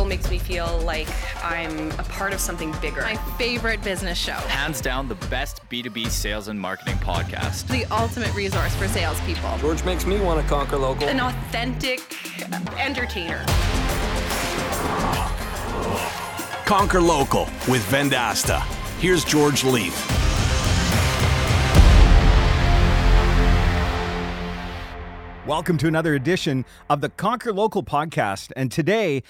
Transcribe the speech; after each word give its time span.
Local 0.00 0.08
makes 0.08 0.30
me 0.30 0.38
feel 0.38 0.78
like 0.78 1.08
I'm 1.44 1.90
a 1.92 2.04
part 2.04 2.32
of 2.32 2.40
something 2.40 2.74
bigger. 2.80 3.02
My 3.02 3.16
favorite 3.36 3.84
business 3.84 4.16
show. 4.16 4.32
Hands 4.32 4.80
down, 4.80 5.08
the 5.08 5.14
best 5.26 5.60
B2B 5.68 6.08
sales 6.08 6.48
and 6.48 6.58
marketing 6.58 6.94
podcast. 6.94 7.66
The 7.66 7.84
ultimate 7.94 8.34
resource 8.34 8.74
for 8.76 8.88
salespeople. 8.88 9.58
George 9.58 9.84
makes 9.84 10.06
me 10.06 10.18
want 10.18 10.40
to 10.40 10.48
conquer 10.48 10.78
local. 10.78 11.06
An 11.06 11.20
authentic 11.20 12.00
entertainer. 12.78 13.44
Conquer 16.64 17.02
Local 17.02 17.44
with 17.68 17.84
Vendasta. 17.90 18.62
Here's 19.00 19.22
George 19.22 19.64
Leith. 19.64 20.16
Welcome 25.46 25.76
to 25.76 25.88
another 25.88 26.14
edition 26.14 26.64
of 26.88 27.02
the 27.02 27.10
Conquer 27.10 27.52
Local 27.52 27.82
podcast. 27.82 28.50
And 28.56 28.72
today 28.72 29.24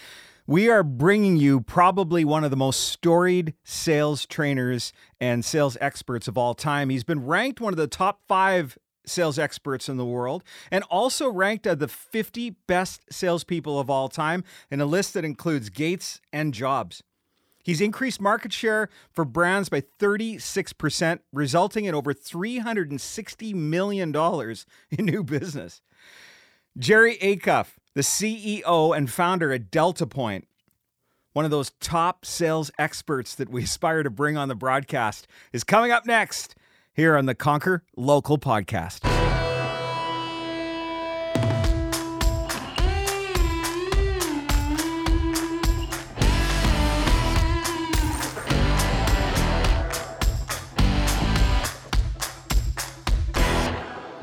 we 0.50 0.68
are 0.68 0.82
bringing 0.82 1.36
you 1.36 1.60
probably 1.60 2.24
one 2.24 2.42
of 2.42 2.50
the 2.50 2.56
most 2.56 2.80
storied 2.88 3.54
sales 3.62 4.26
trainers 4.26 4.92
and 5.20 5.44
sales 5.44 5.76
experts 5.80 6.26
of 6.26 6.36
all 6.36 6.54
time. 6.54 6.90
He's 6.90 7.04
been 7.04 7.24
ranked 7.24 7.60
one 7.60 7.72
of 7.72 7.76
the 7.76 7.86
top 7.86 8.22
five 8.26 8.76
sales 9.06 9.38
experts 9.38 9.88
in 9.88 9.96
the 9.96 10.04
world 10.04 10.42
and 10.72 10.82
also 10.90 11.30
ranked 11.30 11.68
as 11.68 11.78
the 11.78 11.86
50 11.86 12.56
best 12.66 13.02
salespeople 13.12 13.78
of 13.78 13.88
all 13.88 14.08
time 14.08 14.42
in 14.72 14.80
a 14.80 14.86
list 14.86 15.14
that 15.14 15.24
includes 15.24 15.68
Gates 15.68 16.20
and 16.32 16.52
Jobs. 16.52 17.04
He's 17.62 17.80
increased 17.80 18.20
market 18.20 18.52
share 18.52 18.88
for 19.12 19.24
brands 19.24 19.68
by 19.68 19.82
36%, 20.00 21.20
resulting 21.32 21.84
in 21.84 21.94
over 21.94 22.12
$360 22.12 23.54
million 23.54 24.12
in 24.90 25.04
new 25.04 25.22
business. 25.22 25.80
Jerry 26.76 27.18
Acuff, 27.18 27.74
the 27.94 28.02
CEO 28.02 28.96
and 28.96 29.10
founder 29.10 29.52
at 29.52 29.70
Delta 29.70 30.06
Point, 30.06 30.46
one 31.32 31.44
of 31.44 31.50
those 31.50 31.72
top 31.80 32.24
sales 32.24 32.70
experts 32.78 33.34
that 33.34 33.48
we 33.48 33.64
aspire 33.64 34.02
to 34.02 34.10
bring 34.10 34.36
on 34.36 34.48
the 34.48 34.54
broadcast, 34.54 35.26
is 35.52 35.64
coming 35.64 35.90
up 35.90 36.06
next 36.06 36.54
here 36.92 37.16
on 37.16 37.26
the 37.26 37.34
Conquer 37.34 37.82
Local 37.96 38.38
podcast. 38.38 39.00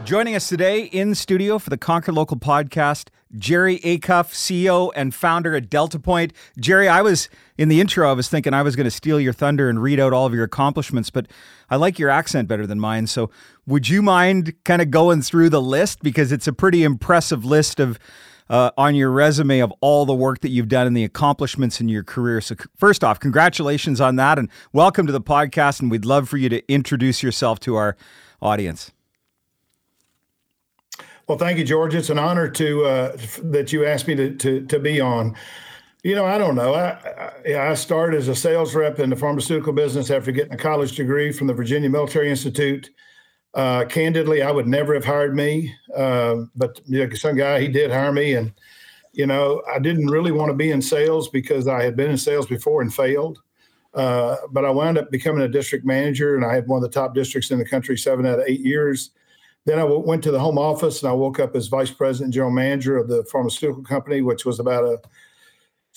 Joining 0.06 0.38
us 0.38 0.48
today 0.48 0.84
in 0.84 1.14
studio 1.16 1.60
for 1.60 1.70
the 1.70 1.78
Conquer 1.78 2.14
Local 2.14 2.38
podcast, 2.38 3.10
Jerry 3.36 3.80
Acuff, 3.80 4.34
CEO 4.34 4.92
and 4.96 5.14
founder 5.14 5.56
at 5.56 5.70
Delta 5.70 6.00
Point. 6.00 6.34
Jerry, 6.60 6.88
I 6.88 7.02
was 7.02 7.30
in 7.58 7.70
the 7.70 7.82
intro, 7.82 8.10
I 8.10 8.14
was 8.14 8.30
thinking 8.30 8.54
I 8.54 8.62
was 8.62 8.76
going 8.76 8.86
to 8.86 8.92
steal 8.92 9.20
your 9.20 9.34
thunder 9.34 9.70
and 9.70 9.82
read 9.82 10.00
out 10.00 10.14
all 10.14 10.26
of 10.26 10.34
your 10.34 10.44
accomplishments, 10.44 11.10
but 11.10 11.28
I 11.70 11.76
like 11.76 12.00
your 12.00 12.10
accent 12.10 12.48
better 12.48 12.66
than 12.66 12.80
mine. 12.80 13.08
So 13.08 13.30
would 13.66 13.90
you 13.90 14.02
mind 14.02 14.54
kind 14.64 14.82
of 14.82 14.92
going 14.92 15.22
through 15.22 15.50
the 15.50 15.62
list? 15.62 16.02
Because 16.02 16.32
it's 16.32 16.48
a 16.48 16.54
pretty 16.54 16.84
impressive 16.84 17.44
list 17.44 17.80
of 17.80 18.00
uh, 18.50 18.72
on 18.78 18.96
your 18.96 19.12
resume 19.12 19.60
of 19.60 19.74
all 19.82 20.06
the 20.06 20.14
work 20.14 20.40
that 20.40 20.50
you've 20.50 20.70
done 20.70 20.88
and 20.88 20.96
the 20.96 21.04
accomplishments 21.04 21.82
in 21.82 21.90
your 21.90 22.04
career. 22.04 22.40
So, 22.42 22.56
first 22.78 23.04
off, 23.04 23.20
congratulations 23.20 24.00
on 24.00 24.16
that 24.18 24.40
and 24.40 24.50
welcome 24.72 25.06
to 25.06 25.12
the 25.12 25.22
podcast. 25.22 25.82
And 25.82 25.92
we'd 25.92 26.06
love 26.06 26.30
for 26.30 26.38
you 26.38 26.50
to 26.50 26.72
introduce 26.72 27.22
yourself 27.22 27.60
to 27.62 27.76
our 27.76 27.98
audience. 28.42 28.92
Well, 31.28 31.38
thank 31.38 31.58
you, 31.58 31.66
George. 31.66 31.94
It's 31.94 32.10
an 32.10 32.20
honor 32.20 32.48
to 32.52 32.86
uh, 32.86 33.18
that 33.44 33.74
you 33.74 33.86
asked 33.86 34.08
me 34.08 34.16
to, 34.16 34.34
to, 34.36 34.66
to 34.66 34.80
be 34.80 35.02
on. 35.02 35.36
You 36.04 36.16
know, 36.16 36.26
I 36.26 36.38
don't 36.38 36.56
know. 36.56 36.74
I, 36.74 37.34
I, 37.46 37.72
I 37.72 37.74
started 37.74 38.18
as 38.18 38.30
a 38.30 38.36
sales 38.36 38.74
rep 38.74 39.00
in 39.00 39.10
the 39.10 39.16
pharmaceutical 39.18 39.74
business 39.74 40.10
after 40.10 40.32
getting 40.32 40.54
a 40.54 40.58
college 40.58 40.96
degree 40.96 41.34
from 41.34 41.48
the 41.48 41.54
Virginia 41.54 41.90
Military 41.90 42.30
Institute. 42.30 42.90
Uh, 43.54 43.84
candidly, 43.86 44.42
I 44.42 44.52
would 44.52 44.68
never 44.68 44.94
have 44.94 45.04
hired 45.04 45.36
me, 45.36 45.74
uh, 45.96 46.44
but 46.56 46.80
you 46.86 47.06
know, 47.06 47.14
some 47.16 47.36
guy 47.36 47.60
he 47.60 47.68
did 47.68 47.92
hire 47.92 48.14
me, 48.14 48.36
and 48.36 48.54
you 49.12 49.26
know, 49.26 49.62
I 49.70 49.80
didn't 49.80 50.08
really 50.08 50.32
want 50.32 50.50
to 50.50 50.56
be 50.56 50.72
in 50.72 50.82
sales 50.82 51.28
because 51.28 51.68
I 51.68 51.84
had 51.84 51.98
been 51.98 52.12
in 52.12 52.18
sales 52.18 52.46
before 52.46 52.82
and 52.82 52.94
failed. 52.94 53.40
Uh, 53.94 54.36
but 54.52 54.64
I 54.64 54.70
wound 54.70 54.98
up 54.98 55.12
becoming 55.12 55.42
a 55.42 55.48
district 55.48 55.86
manager, 55.86 56.36
and 56.36 56.46
I 56.46 56.54
had 56.54 56.68
one 56.68 56.78
of 56.78 56.84
the 56.84 56.94
top 56.94 57.16
districts 57.16 57.52
in 57.52 57.58
the 57.58 57.66
country 57.66 57.98
seven 57.98 58.26
out 58.26 58.40
of 58.40 58.46
eight 58.48 58.62
years. 58.62 59.10
Then 59.68 59.80
I 59.80 59.84
went 59.84 60.24
to 60.24 60.32
the 60.32 60.40
home 60.40 60.58
office 60.58 61.04
and 61.04 61.10
I 61.10 61.14
woke 61.14 61.42
up 61.42 61.54
as 61.54 61.68
vice 61.68 61.92
president, 61.92 62.34
general 62.34 62.54
manager 62.54 62.96
of 62.96 63.10
the 63.10 63.26
pharmaceutical 63.26 63.84
company, 63.84 64.22
which 64.22 64.46
was 64.46 64.62
about 64.62 64.86
a 64.86 64.98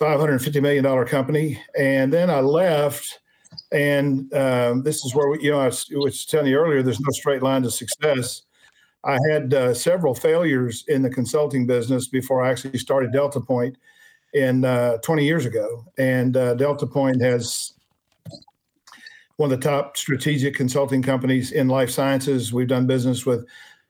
$550 0.01 0.61
million 0.61 1.07
company. 1.07 1.63
And 1.79 2.13
then 2.13 2.31
I 2.31 2.41
left. 2.41 3.21
And 3.71 4.35
um, 4.35 4.83
this 4.83 5.05
is 5.05 5.15
where, 5.15 5.29
we, 5.29 5.41
you 5.41 5.53
know, 5.53 5.61
I 5.61 5.67
was, 5.67 5.87
was, 5.93 6.27
telling 6.27 6.49
you 6.49 6.59
earlier, 6.59 6.83
there's 6.83 6.99
no 6.99 7.13
straight 7.13 7.45
line 7.45 7.63
to 7.63 7.71
success. 7.71 8.43
I 9.05 9.19
had 9.31 9.55
uh, 9.55 9.73
several 9.73 10.17
failures 10.17 10.85
in 10.89 11.03
the 11.03 11.11
consulting 11.11 11.65
business 11.65 12.09
before 12.09 12.43
I 12.43 12.51
actually 12.51 12.77
started 12.79 13.13
Delta 13.13 13.41
Point 13.41 13.79
in 14.35 14.65
uh, 14.65 14.97
20 14.99 15.25
years 15.25 15.47
ago. 15.47 15.85
And 15.97 16.37
uh, 16.37 16.55
Delta 16.55 16.89
Point 16.89 17.23
has 17.23 17.75
one 19.41 19.51
of 19.51 19.59
the 19.59 19.67
top 19.67 19.97
strategic 19.97 20.55
consulting 20.55 21.01
companies 21.01 21.53
in 21.53 21.67
life 21.67 21.89
sciences. 21.89 22.53
We've 22.53 22.69
done 22.69 22.87
business 22.87 23.25
with 23.25 23.47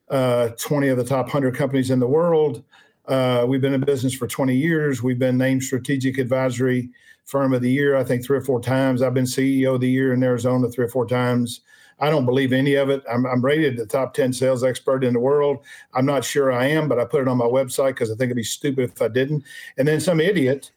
uh, 0.08 0.50
20 0.50 0.86
of 0.86 0.96
the 0.96 1.02
top 1.02 1.26
100 1.26 1.56
companies 1.56 1.90
in 1.90 1.98
the 1.98 2.06
world. 2.06 2.62
Uh, 3.08 3.46
we've 3.48 3.60
been 3.60 3.74
in 3.74 3.80
business 3.80 4.14
for 4.14 4.28
20 4.28 4.54
years. 4.54 5.02
We've 5.02 5.18
been 5.18 5.36
named 5.36 5.64
Strategic 5.64 6.18
Advisory 6.18 6.90
Firm 7.24 7.52
of 7.52 7.62
the 7.62 7.70
Year, 7.70 7.96
I 7.96 8.04
think, 8.04 8.24
three 8.24 8.38
or 8.38 8.42
four 8.42 8.60
times. 8.60 9.02
I've 9.02 9.12
been 9.12 9.24
CEO 9.24 9.74
of 9.74 9.80
the 9.80 9.90
Year 9.90 10.12
in 10.12 10.22
Arizona 10.22 10.70
three 10.70 10.84
or 10.84 10.88
four 10.88 11.04
times. 11.04 11.62
I 11.98 12.10
don't 12.10 12.26
believe 12.26 12.52
any 12.52 12.76
of 12.76 12.88
it. 12.88 13.02
I'm, 13.10 13.26
I'm, 13.26 13.44
rated 13.44 13.76
the 13.76 13.86
top 13.86 14.14
10 14.14 14.32
sales 14.32 14.62
expert 14.62 15.02
in 15.02 15.14
the 15.14 15.18
world. 15.18 15.64
I'm 15.94 16.06
not 16.06 16.24
sure 16.24 16.52
I 16.52 16.66
am, 16.66 16.88
but 16.88 17.00
I 17.00 17.04
put 17.04 17.22
it 17.22 17.28
on 17.28 17.38
my 17.38 17.44
website 17.44 17.94
because 17.94 18.12
I 18.12 18.14
think 18.14 18.28
it'd 18.28 18.36
be 18.36 18.44
stupid 18.44 18.92
if 18.92 19.02
I 19.02 19.08
didn't. 19.08 19.42
And 19.78 19.88
then 19.88 19.98
some 19.98 20.20
idiot 20.20 20.70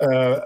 uh, 0.00 0.40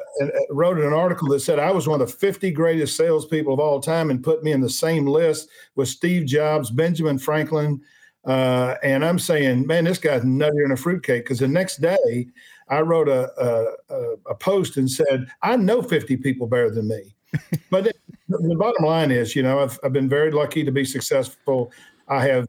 wrote 0.50 0.78
an 0.78 0.92
article 0.92 1.28
that 1.28 1.40
said 1.40 1.58
I 1.58 1.70
was 1.70 1.88
one 1.88 2.00
of 2.00 2.10
the 2.10 2.16
50 2.16 2.50
greatest 2.52 2.96
salespeople 2.96 3.52
of 3.52 3.60
all 3.60 3.80
time 3.80 4.10
and 4.10 4.22
put 4.22 4.42
me 4.42 4.52
in 4.52 4.60
the 4.60 4.70
same 4.70 5.06
list 5.06 5.48
with 5.74 5.88
Steve 5.88 6.26
Jobs, 6.26 6.70
Benjamin 6.70 7.18
Franklin. 7.18 7.80
Uh, 8.24 8.76
and 8.82 9.04
I'm 9.04 9.18
saying, 9.18 9.66
man, 9.66 9.84
this 9.84 9.98
guy's 9.98 10.22
nuttier 10.22 10.62
than 10.62 10.72
a 10.72 10.76
fruitcake. 10.76 11.24
Because 11.24 11.38
the 11.38 11.48
next 11.48 11.78
day, 11.78 12.26
I 12.68 12.80
wrote 12.80 13.08
a, 13.08 13.30
a, 13.38 14.16
a, 14.30 14.34
post 14.34 14.78
and 14.78 14.90
said, 14.90 15.26
I 15.42 15.56
know 15.56 15.82
50 15.82 16.16
people 16.18 16.46
better 16.46 16.70
than 16.70 16.88
me. 16.88 17.14
but 17.70 17.92
the 18.28 18.56
bottom 18.56 18.86
line 18.86 19.10
is, 19.10 19.36
you 19.36 19.42
know, 19.42 19.58
I've, 19.60 19.78
I've 19.84 19.92
been 19.92 20.08
very 20.08 20.30
lucky 20.30 20.64
to 20.64 20.72
be 20.72 20.84
successful. 20.84 21.70
I 22.08 22.26
have 22.26 22.46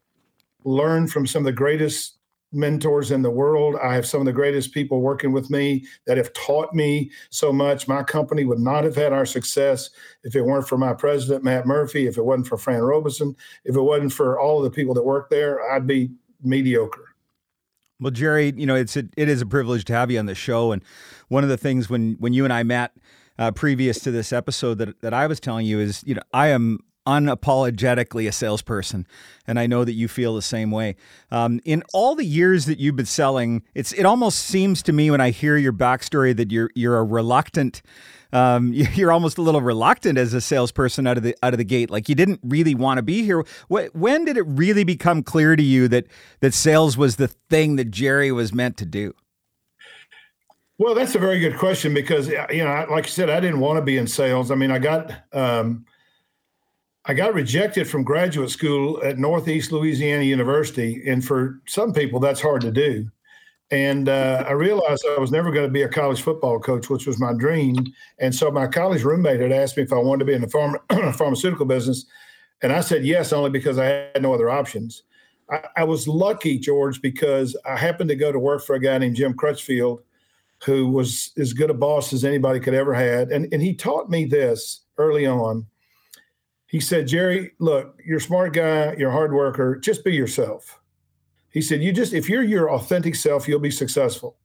learned 0.63 1.11
from 1.11 1.27
some 1.27 1.41
of 1.41 1.45
the 1.45 1.51
greatest 1.51 2.17
mentors 2.55 3.11
in 3.11 3.21
the 3.21 3.29
world. 3.29 3.75
I 3.83 3.93
have 3.93 4.05
some 4.05 4.21
of 4.21 4.25
the 4.25 4.33
greatest 4.33 4.73
people 4.73 5.01
working 5.01 5.31
with 5.31 5.49
me 5.49 5.85
that 6.07 6.17
have 6.17 6.33
taught 6.33 6.73
me 6.73 7.11
so 7.29 7.51
much. 7.51 7.87
My 7.87 8.01
company 8.01 8.45
would 8.45 8.59
not 8.59 8.83
have 8.83 8.95
had 8.95 9.13
our 9.13 9.25
success 9.25 9.89
if 10.23 10.35
it 10.35 10.41
weren't 10.41 10.67
for 10.67 10.77
my 10.77 10.93
president, 10.93 11.43
Matt 11.43 11.67
Murphy, 11.67 12.07
if 12.07 12.17
it 12.17 12.23
wasn't 12.23 12.47
for 12.47 12.57
Fran 12.57 12.81
Robeson, 12.81 13.35
if 13.65 13.75
it 13.75 13.81
wasn't 13.81 14.13
for 14.13 14.39
all 14.39 14.57
of 14.57 14.63
the 14.63 14.75
people 14.75 14.93
that 14.93 15.03
work 15.03 15.29
there, 15.29 15.61
I'd 15.71 15.85
be 15.85 16.11
mediocre. 16.41 17.15
Well, 17.99 18.11
Jerry, 18.11 18.53
you 18.55 18.65
know, 18.65 18.75
it's 18.75 18.97
a, 18.97 19.05
it 19.15 19.29
is 19.29 19.41
a 19.41 19.45
privilege 19.45 19.85
to 19.85 19.93
have 19.93 20.11
you 20.11 20.19
on 20.19 20.25
the 20.25 20.35
show. 20.35 20.71
And 20.71 20.83
one 21.27 21.43
of 21.43 21.49
the 21.49 21.57
things 21.57 21.89
when 21.89 22.15
when 22.19 22.33
you 22.33 22.43
and 22.43 22.51
I 22.51 22.63
met 22.63 22.91
uh, 23.37 23.51
previous 23.51 23.99
to 23.99 24.11
this 24.11 24.33
episode 24.33 24.79
that 24.79 25.01
that 25.01 25.13
I 25.13 25.27
was 25.27 25.39
telling 25.39 25.65
you 25.65 25.79
is, 25.79 26.03
you 26.05 26.15
know, 26.15 26.21
I 26.33 26.47
am 26.47 26.79
unapologetically 27.05 28.27
a 28.27 28.31
salesperson, 28.31 29.07
and 29.47 29.59
I 29.59 29.67
know 29.67 29.83
that 29.83 29.93
you 29.93 30.07
feel 30.07 30.35
the 30.35 30.41
same 30.41 30.71
way. 30.71 30.95
Um, 31.31 31.59
in 31.65 31.83
all 31.93 32.15
the 32.15 32.25
years 32.25 32.65
that 32.65 32.79
you've 32.79 32.95
been 32.95 33.05
selling, 33.05 33.63
it's 33.73 33.93
it 33.93 34.05
almost 34.05 34.39
seems 34.39 34.81
to 34.83 34.93
me 34.93 35.11
when 35.11 35.21
I 35.21 35.29
hear 35.29 35.57
your 35.57 35.73
backstory 35.73 36.35
that 36.35 36.51
you're 36.51 36.69
you're 36.75 36.97
a 36.97 37.03
reluctant. 37.03 37.81
Um, 38.33 38.73
you're 38.73 39.11
almost 39.11 39.37
a 39.37 39.41
little 39.41 39.61
reluctant 39.61 40.17
as 40.17 40.33
a 40.33 40.41
salesperson 40.41 41.07
out 41.07 41.17
of 41.17 41.23
the 41.23 41.35
out 41.41 41.53
of 41.53 41.57
the 41.57 41.63
gate. 41.63 41.89
Like 41.89 42.09
you 42.09 42.15
didn't 42.15 42.39
really 42.43 42.75
want 42.75 42.97
to 42.97 43.03
be 43.03 43.23
here. 43.23 43.45
When 43.67 44.25
did 44.25 44.37
it 44.37 44.45
really 44.47 44.83
become 44.83 45.23
clear 45.23 45.55
to 45.55 45.63
you 45.63 45.87
that 45.89 46.07
that 46.41 46.53
sales 46.53 46.97
was 46.97 47.15
the 47.15 47.27
thing 47.27 47.75
that 47.77 47.91
Jerry 47.91 48.31
was 48.31 48.53
meant 48.53 48.77
to 48.77 48.85
do? 48.85 49.13
Well, 50.77 50.93
that's 50.93 51.15
a 51.15 51.19
very 51.19 51.39
good 51.39 51.57
question 51.57 51.93
because 51.93 52.27
you 52.27 52.63
know, 52.63 52.85
like 52.89 53.05
I 53.05 53.09
said, 53.09 53.29
I 53.29 53.39
didn't 53.39 53.61
want 53.61 53.77
to 53.77 53.81
be 53.81 53.97
in 53.97 54.07
sales. 54.07 54.51
I 54.51 54.55
mean, 54.55 54.71
I 54.71 54.79
got 54.79 55.13
um, 55.31 55.85
I 57.07 57.13
got 57.13 57.35
rejected 57.35 57.87
from 57.87 58.03
graduate 58.03 58.49
school 58.49 58.99
at 59.03 59.19
Northeast 59.19 59.71
Louisiana 59.71 60.23
University, 60.23 61.03
and 61.07 61.23
for 61.23 61.61
some 61.67 61.93
people, 61.93 62.19
that's 62.19 62.41
hard 62.41 62.61
to 62.61 62.71
do. 62.71 63.09
And 63.69 64.09
uh, 64.09 64.43
I 64.47 64.53
realized 64.53 65.05
I 65.07 65.19
was 65.19 65.31
never 65.31 65.51
going 65.51 65.65
to 65.65 65.71
be 65.71 65.83
a 65.83 65.89
college 65.89 66.21
football 66.21 66.59
coach, 66.59 66.89
which 66.89 67.05
was 67.05 67.19
my 67.19 67.33
dream. 67.33 67.75
And 68.19 68.33
so 68.33 68.49
my 68.51 68.67
college 68.67 69.03
roommate 69.03 69.39
had 69.39 69.51
asked 69.51 69.77
me 69.77 69.83
if 69.83 69.93
I 69.93 69.97
wanted 69.97 70.19
to 70.19 70.25
be 70.25 70.33
in 70.33 70.41
the 70.41 70.47
pharma- 70.47 71.15
pharmaceutical 71.15 71.65
business, 71.65 72.05
and 72.63 72.71
I 72.71 72.81
said 72.81 73.05
yes, 73.05 73.31
only 73.31 73.51
because 73.51 73.77
I 73.77 73.85
had 73.85 74.21
no 74.21 74.33
other 74.33 74.49
options. 74.49 75.03
I, 75.51 75.61
I, 75.77 75.83
was 75.83 76.07
lucky, 76.07 76.57
George, 76.57 77.01
because 77.01 77.55
I 77.65 77.75
happened 77.75 78.09
to 78.09 78.15
go 78.15 78.31
to 78.31 78.39
work 78.39 78.63
for 78.63 78.75
a 78.75 78.79
guy 78.79 78.97
named 78.97 79.15
Jim 79.15 79.35
Crutchfield, 79.35 80.01
who 80.63 80.87
was 80.87 81.31
as 81.37 81.53
good 81.53 81.69
a 81.69 81.73
boss 81.75 82.13
as 82.13 82.25
anybody 82.25 82.59
could 82.59 82.73
ever 82.73 82.95
had. 82.95 83.31
And, 83.31 83.51
and 83.53 83.61
he 83.61 83.75
taught 83.75 84.09
me 84.09 84.25
this 84.25 84.81
early 84.97 85.27
on. 85.27 85.67
He 86.75 86.81
said, 86.81 87.07
Jerry, 87.07 87.53
look, 87.59 88.01
you're 88.05 88.17
a 88.17 88.21
smart 88.21 88.51
guy, 88.51 88.93
you're 88.97 89.07
a 89.07 89.13
hard 89.13 89.31
worker, 89.31 89.77
just 89.77 90.03
be 90.03 90.13
yourself. 90.13 90.77
He 91.49 91.61
said, 91.61 91.81
you 91.81 91.93
just, 91.93 92.11
if 92.11 92.27
you're 92.27 92.43
your 92.43 92.69
authentic 92.69 93.15
self, 93.15 93.47
you'll 93.47 93.61
be 93.61 93.71
successful. 93.71 94.35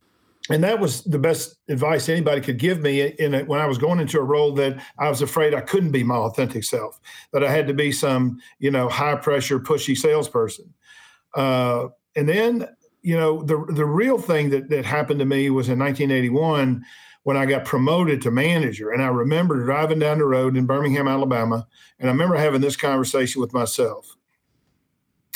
And 0.49 0.63
that 0.63 0.79
was 0.79 1.03
the 1.03 1.19
best 1.19 1.57
advice 1.69 2.09
anybody 2.09 2.41
could 2.41 2.59
give 2.59 2.83
me 2.83 3.01
in 3.01 3.35
a, 3.35 3.43
when 3.43 3.59
I 3.59 3.67
was 3.67 3.79
going 3.79 3.99
into 3.99 4.21
a 4.21 4.23
role 4.23 4.53
that 4.53 4.81
I 4.97 5.09
was 5.09 5.23
afraid 5.23 5.55
I 5.55 5.61
couldn't 5.61 5.91
be 5.91 6.05
my 6.05 6.15
authentic 6.15 6.63
self, 6.63 7.01
that 7.33 7.43
I 7.43 7.51
had 7.51 7.67
to 7.67 7.75
be 7.75 7.91
some, 7.91 8.41
you 8.61 8.71
know, 8.71 8.89
high 8.89 9.17
pressure, 9.17 9.59
pushy 9.59 9.97
salesperson. 9.99 10.73
Uh, 11.35 11.89
and 12.15 12.29
then 12.29 12.69
you 13.03 13.17
know, 13.17 13.43
the 13.43 13.65
the 13.71 13.87
real 13.87 14.19
thing 14.19 14.51
that 14.51 14.69
that 14.69 14.85
happened 14.85 15.21
to 15.21 15.25
me 15.25 15.51
was 15.51 15.69
in 15.69 15.79
1981 15.79 16.85
when 17.23 17.37
I 17.37 17.47
got 17.47 17.65
promoted 17.65 18.23
to 18.23 18.31
manager. 18.31 18.91
And 18.91 19.03
I 19.03 19.09
remember 19.09 19.63
driving 19.65 19.99
down 19.99 20.19
the 20.19 20.25
road 20.25 20.57
in 20.57 20.67
Birmingham, 20.67 21.09
Alabama, 21.09 21.67
and 21.99 22.09
I 22.09 22.13
remember 22.13 22.37
having 22.37 22.61
this 22.61 22.77
conversation 22.77 23.41
with 23.41 23.53
myself. 23.53 24.17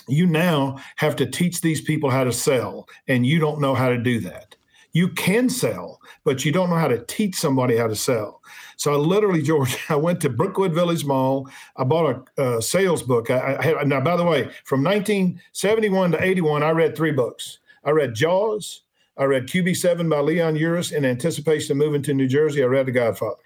You 0.08 0.26
now 0.26 0.78
have 0.96 1.16
to 1.16 1.26
teach 1.26 1.60
these 1.60 1.80
people 1.80 2.10
how 2.10 2.24
to 2.24 2.32
sell, 2.32 2.88
and 3.08 3.26
you 3.26 3.38
don't 3.38 3.60
know 3.60 3.74
how 3.74 3.88
to 3.88 3.98
do 3.98 4.20
that. 4.20 4.54
You 4.92 5.08
can 5.08 5.50
sell, 5.50 6.00
but 6.22 6.44
you 6.44 6.52
don't 6.52 6.70
know 6.70 6.76
how 6.76 6.88
to 6.88 7.04
teach 7.06 7.34
somebody 7.34 7.76
how 7.76 7.88
to 7.88 7.96
sell. 7.96 8.40
So 8.76 8.92
I 8.92 8.96
literally, 8.96 9.42
George, 9.50 9.76
I 9.88 9.96
went 9.96 10.20
to 10.22 10.30
Brookwood 10.30 10.72
Village 10.72 11.04
Mall. 11.04 11.48
I 11.76 11.84
bought 11.84 12.28
a, 12.38 12.62
sales 12.62 13.02
book. 13.02 13.30
I, 13.30 13.56
I 13.56 13.62
had, 13.62 13.88
now, 13.88 14.00
by 14.00 14.16
the 14.16 14.24
way, 14.24 14.44
from 14.64 14.84
1971 14.84 16.12
to 16.12 16.22
81, 16.22 16.62
I 16.62 16.70
read 16.70 16.96
three 16.96 17.12
books. 17.12 17.58
I 17.82 17.90
read 17.90 18.14
Jaws. 18.14 18.83
I 19.16 19.24
read 19.24 19.46
QB7 19.46 20.10
by 20.10 20.20
Leon 20.20 20.56
Uris. 20.56 20.92
In 20.92 21.04
anticipation 21.04 21.72
of 21.72 21.78
moving 21.78 22.02
to 22.02 22.14
New 22.14 22.26
Jersey, 22.26 22.62
I 22.62 22.66
read 22.66 22.86
The 22.86 22.92
Godfather. 22.92 23.42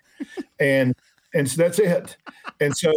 and 0.61 0.95
and 1.35 1.49
so 1.49 1.63
that's 1.63 1.79
it. 1.79 2.17
And 2.61 2.77
so 2.77 2.93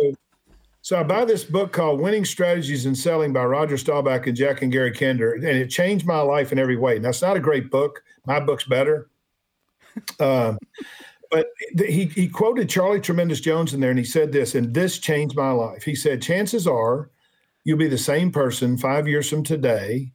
so 0.84 1.00
I 1.00 1.04
buy 1.04 1.26
this 1.26 1.44
book 1.44 1.72
called 1.72 2.00
Winning 2.00 2.26
Strategies 2.26 2.88
in 2.88 2.96
Selling 2.96 3.34
by 3.34 3.46
Roger 3.46 3.78
Staubach 3.78 4.26
and 4.26 4.36
Jack 4.36 4.64
and 4.64 4.72
Gary 4.72 4.92
Kinder, 4.92 5.34
and 5.34 5.44
it 5.44 5.70
changed 5.70 6.08
my 6.08 6.22
life 6.22 6.52
in 6.52 6.58
every 6.58 6.78
way. 6.78 6.98
Now 6.98 7.10
it's 7.10 7.22
not 7.22 7.38
a 7.38 7.42
great 7.42 7.70
book. 7.70 8.04
My 8.26 8.40
book's 8.40 8.66
better. 8.66 9.10
Um, 10.20 10.58
but 11.30 11.48
he, 11.78 12.06
he 12.06 12.28
quoted 12.28 12.70
Charlie 12.70 13.00
Tremendous 13.00 13.40
Jones 13.40 13.74
in 13.74 13.80
there, 13.80 13.90
and 13.90 14.00
he 14.00 14.06
said 14.06 14.32
this, 14.32 14.56
and 14.56 14.74
this 14.74 15.00
changed 15.00 15.36
my 15.36 15.52
life. 15.52 15.84
He 15.84 15.96
said, 15.96 16.22
Chances 16.22 16.68
are 16.68 17.10
you'll 17.64 17.78
be 17.78 17.88
the 17.88 17.98
same 17.98 18.32
person 18.32 18.78
five 18.78 19.08
years 19.08 19.30
from 19.30 19.44
today 19.44 20.12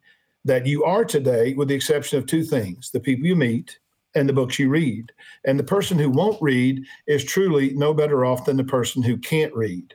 that 0.46 0.64
you 0.64 0.84
are 0.84 1.04
today, 1.04 1.54
with 1.54 1.68
the 1.68 1.74
exception 1.74 2.18
of 2.18 2.26
two 2.26 2.44
things 2.44 2.90
the 2.90 3.00
people 3.00 3.26
you 3.26 3.36
meet 3.36 3.78
and 4.14 4.28
the 4.28 4.32
books 4.32 4.58
you 4.58 4.68
read. 4.68 5.12
And 5.44 5.58
the 5.58 5.64
person 5.64 5.98
who 5.98 6.08
won't 6.08 6.40
read 6.40 6.84
is 7.06 7.24
truly 7.24 7.74
no 7.74 7.92
better 7.92 8.24
off 8.24 8.46
than 8.46 8.56
the 8.56 8.64
person 8.64 9.02
who 9.02 9.18
can't 9.18 9.54
read. 9.54 9.94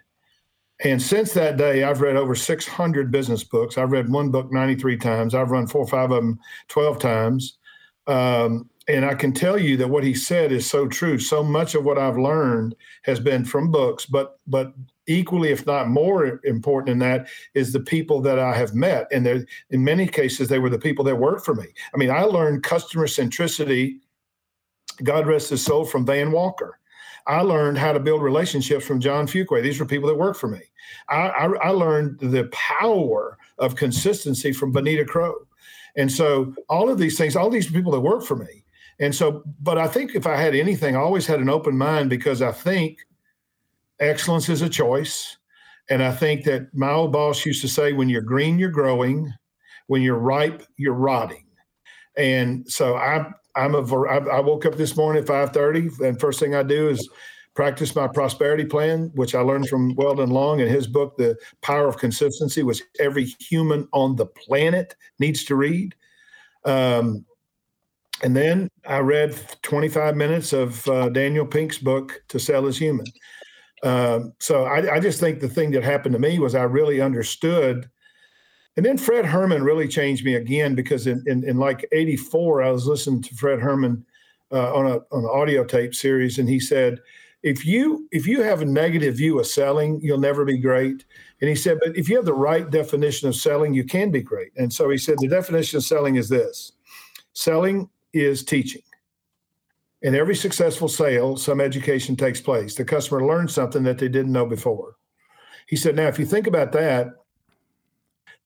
And 0.83 1.01
since 1.01 1.33
that 1.33 1.57
day, 1.57 1.83
I've 1.83 2.01
read 2.01 2.15
over 2.15 2.35
600 2.35 3.11
business 3.11 3.43
books. 3.43 3.77
I've 3.77 3.91
read 3.91 4.11
one 4.11 4.29
book 4.29 4.51
93 4.51 4.97
times. 4.97 5.33
I've 5.33 5.51
run 5.51 5.67
four 5.67 5.81
or 5.81 5.87
five 5.87 6.11
of 6.11 6.17
them 6.17 6.39
12 6.69 6.99
times. 6.99 7.57
Um, 8.07 8.69
and 8.87 9.05
I 9.05 9.13
can 9.13 9.31
tell 9.31 9.59
you 9.59 9.77
that 9.77 9.89
what 9.89 10.03
he 10.03 10.13
said 10.13 10.51
is 10.51 10.69
so 10.69 10.87
true. 10.87 11.17
So 11.19 11.43
much 11.43 11.75
of 11.75 11.83
what 11.83 11.97
I've 11.97 12.17
learned 12.17 12.75
has 13.03 13.19
been 13.19 13.45
from 13.45 13.71
books, 13.71 14.05
but 14.05 14.39
but 14.47 14.73
equally, 15.11 15.49
if 15.51 15.65
not 15.65 15.89
more 15.89 16.39
important 16.43 16.87
than 16.87 16.99
that, 16.99 17.27
is 17.53 17.73
the 17.73 17.79
people 17.79 18.21
that 18.21 18.39
I 18.39 18.55
have 18.55 18.73
met. 18.73 19.07
And 19.11 19.27
in 19.69 19.83
many 19.83 20.07
cases, 20.07 20.47
they 20.47 20.59
were 20.59 20.69
the 20.69 20.79
people 20.79 21.05
that 21.05 21.15
worked 21.15 21.45
for 21.45 21.55
me. 21.55 21.67
I 21.93 21.97
mean, 21.97 22.09
I 22.09 22.23
learned 22.23 22.63
customer 22.63 23.07
centricity. 23.07 23.99
God 25.03 25.27
rest 25.27 25.49
his 25.49 25.63
soul 25.63 25.85
from 25.85 26.05
Van 26.05 26.31
Walker. 26.31 26.79
I 27.27 27.41
learned 27.41 27.77
how 27.77 27.93
to 27.93 27.99
build 27.99 28.23
relationships 28.23 28.85
from 28.85 28.99
John 28.99 29.27
Fuqua. 29.27 29.61
These 29.61 29.79
were 29.79 29.85
people 29.85 30.09
that 30.09 30.17
worked 30.17 30.39
for 30.39 30.47
me. 30.47 30.61
I, 31.09 31.29
I, 31.29 31.45
I 31.67 31.69
learned 31.69 32.19
the 32.19 32.49
power 32.51 33.37
of 33.59 33.75
consistency 33.75 34.51
from 34.51 34.71
Bonita 34.71 35.05
Crow. 35.05 35.35
And 35.95 36.11
so 36.11 36.55
all 36.69 36.89
of 36.89 36.97
these 36.97 37.17
things, 37.17 37.35
all 37.35 37.49
these 37.49 37.69
people 37.69 37.91
that 37.91 37.99
work 37.99 38.23
for 38.23 38.35
me, 38.35 38.63
and 38.99 39.13
so, 39.13 39.43
but 39.61 39.77
I 39.77 39.87
think 39.87 40.15
if 40.15 40.27
I 40.27 40.35
had 40.35 40.55
anything, 40.55 40.95
I 40.95 40.99
always 40.99 41.25
had 41.25 41.39
an 41.39 41.49
open 41.49 41.77
mind 41.77 42.09
because 42.09 42.41
I 42.41 42.51
think 42.51 42.99
excellence 44.01 44.49
is 44.49 44.61
a 44.61 44.69
choice. 44.69 45.37
And 45.89 46.03
I 46.03 46.11
think 46.11 46.43
that 46.45 46.73
my 46.73 46.91
old 46.91 47.11
boss 47.11 47.45
used 47.45 47.61
to 47.61 47.67
say, 47.67 47.93
when 47.93 48.09
you're 48.09 48.21
green, 48.21 48.59
you're 48.59 48.69
growing. 48.69 49.31
When 49.87 50.01
you're 50.01 50.17
ripe, 50.17 50.63
you're 50.77 50.93
rotting. 50.93 51.45
And 52.17 52.69
so 52.69 52.95
I, 52.95 53.31
I'm 53.55 53.75
a, 53.75 54.05
I 54.05 54.39
woke 54.39 54.65
up 54.65 54.75
this 54.75 54.95
morning 54.95 55.23
at 55.23 55.29
5:30, 55.29 55.99
and 56.01 56.19
first 56.19 56.39
thing 56.39 56.55
I 56.55 56.63
do 56.63 56.89
is 56.89 57.09
practice 57.53 57.95
my 57.95 58.07
prosperity 58.07 58.65
plan, 58.65 59.11
which 59.15 59.35
I 59.35 59.41
learned 59.41 59.67
from 59.67 59.95
Weldon 59.95 60.29
Long 60.29 60.61
in 60.61 60.67
his 60.67 60.87
book, 60.87 61.17
The 61.17 61.37
Power 61.61 61.87
of 61.87 61.97
Consistency, 61.97 62.63
which 62.63 62.81
every 62.99 63.25
human 63.25 63.87
on 63.91 64.15
the 64.15 64.25
planet 64.25 64.95
needs 65.19 65.43
to 65.45 65.55
read. 65.55 65.93
Um, 66.63 67.25
and 68.23 68.35
then 68.37 68.69
I 68.87 68.99
read 68.99 69.35
25 69.63 70.15
minutes 70.15 70.53
of 70.53 70.87
uh, 70.87 71.09
Daniel 71.09 71.45
Pink's 71.45 71.79
book, 71.79 72.21
To 72.29 72.39
Sell 72.39 72.67
is 72.67 72.77
Human. 72.77 73.05
Um, 73.83 74.33
so 74.39 74.65
I, 74.65 74.95
I, 74.95 74.99
just 74.99 75.19
think 75.19 75.39
the 75.39 75.49
thing 75.49 75.71
that 75.71 75.83
happened 75.83 76.13
to 76.13 76.19
me 76.19 76.37
was 76.37 76.53
I 76.53 76.63
really 76.63 77.01
understood. 77.01 77.89
And 78.77 78.85
then 78.85 78.97
Fred 78.97 79.25
Herman 79.25 79.63
really 79.63 79.87
changed 79.87 80.23
me 80.23 80.35
again 80.35 80.75
because 80.75 81.07
in, 81.07 81.23
in, 81.25 81.43
in 81.43 81.57
like 81.57 81.87
84, 81.91 82.61
I 82.61 82.69
was 82.69 82.85
listening 82.85 83.23
to 83.23 83.35
Fred 83.35 83.59
Herman 83.59 84.05
uh, 84.51 84.73
on, 84.75 84.85
a, 84.85 84.95
on 85.11 85.23
an 85.23 85.29
audio 85.31 85.63
tape 85.63 85.95
series, 85.95 86.37
and 86.37 86.47
he 86.47 86.59
said, 86.59 86.99
if 87.43 87.65
you 87.65 88.07
if 88.11 88.27
you 88.27 88.41
have 88.41 88.61
a 88.61 88.65
negative 88.65 89.15
view 89.17 89.39
of 89.39 89.47
selling, 89.47 89.99
you'll 90.01 90.19
never 90.19 90.45
be 90.45 90.59
great. 90.59 91.05
And 91.39 91.49
he 91.49 91.55
said, 91.55 91.79
but 91.83 91.97
if 91.97 92.07
you 92.07 92.15
have 92.15 92.25
the 92.25 92.33
right 92.33 92.69
definition 92.69 93.27
of 93.27 93.35
selling, 93.35 93.73
you 93.73 93.83
can 93.83 94.11
be 94.11 94.21
great. 94.21 94.51
And 94.57 94.71
so 94.71 94.89
he 94.89 94.97
said, 94.97 95.17
the 95.17 95.27
definition 95.27 95.77
of 95.77 95.83
selling 95.83 96.17
is 96.17 96.29
this: 96.29 96.73
selling 97.33 97.89
is 98.13 98.43
teaching. 98.43 98.83
In 100.03 100.15
every 100.15 100.35
successful 100.35 100.87
sale, 100.87 101.37
some 101.37 101.61
education 101.61 102.15
takes 102.15 102.41
place. 102.41 102.75
The 102.75 102.85
customer 102.85 103.25
learns 103.25 103.53
something 103.53 103.83
that 103.83 103.99
they 103.99 104.09
didn't 104.09 104.31
know 104.31 104.45
before. 104.45 104.95
He 105.67 105.75
said, 105.75 105.95
Now, 105.95 106.07
if 106.07 106.17
you 106.17 106.25
think 106.25 106.47
about 106.47 106.71
that, 106.71 107.09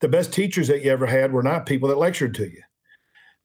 the 0.02 0.10
best 0.10 0.34
teachers 0.34 0.68
that 0.68 0.84
you 0.84 0.92
ever 0.92 1.06
had 1.06 1.32
were 1.32 1.44
not 1.44 1.66
people 1.66 1.88
that 1.90 1.98
lectured 1.98 2.36
to 2.36 2.46
you. 2.46 2.62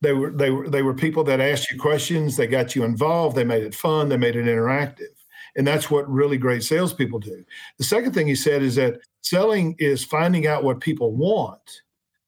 They 0.00 0.12
were 0.12 0.30
they 0.30 0.50
were 0.50 0.68
they 0.68 0.82
were 0.82 0.94
people 0.94 1.22
that 1.24 1.40
asked 1.40 1.70
you 1.70 1.78
questions, 1.78 2.36
they 2.36 2.46
got 2.46 2.74
you 2.74 2.84
involved, 2.84 3.36
they 3.36 3.44
made 3.44 3.62
it 3.62 3.74
fun, 3.74 4.08
they 4.08 4.16
made 4.16 4.34
it 4.34 4.46
interactive. 4.46 5.14
And 5.56 5.66
that's 5.66 5.90
what 5.90 6.10
really 6.10 6.38
great 6.38 6.62
salespeople 6.62 7.18
do. 7.20 7.44
The 7.78 7.84
second 7.84 8.12
thing 8.12 8.26
he 8.26 8.34
said 8.34 8.62
is 8.62 8.76
that 8.76 9.00
selling 9.22 9.76
is 9.78 10.04
finding 10.04 10.46
out 10.46 10.64
what 10.64 10.80
people 10.80 11.12
want 11.12 11.82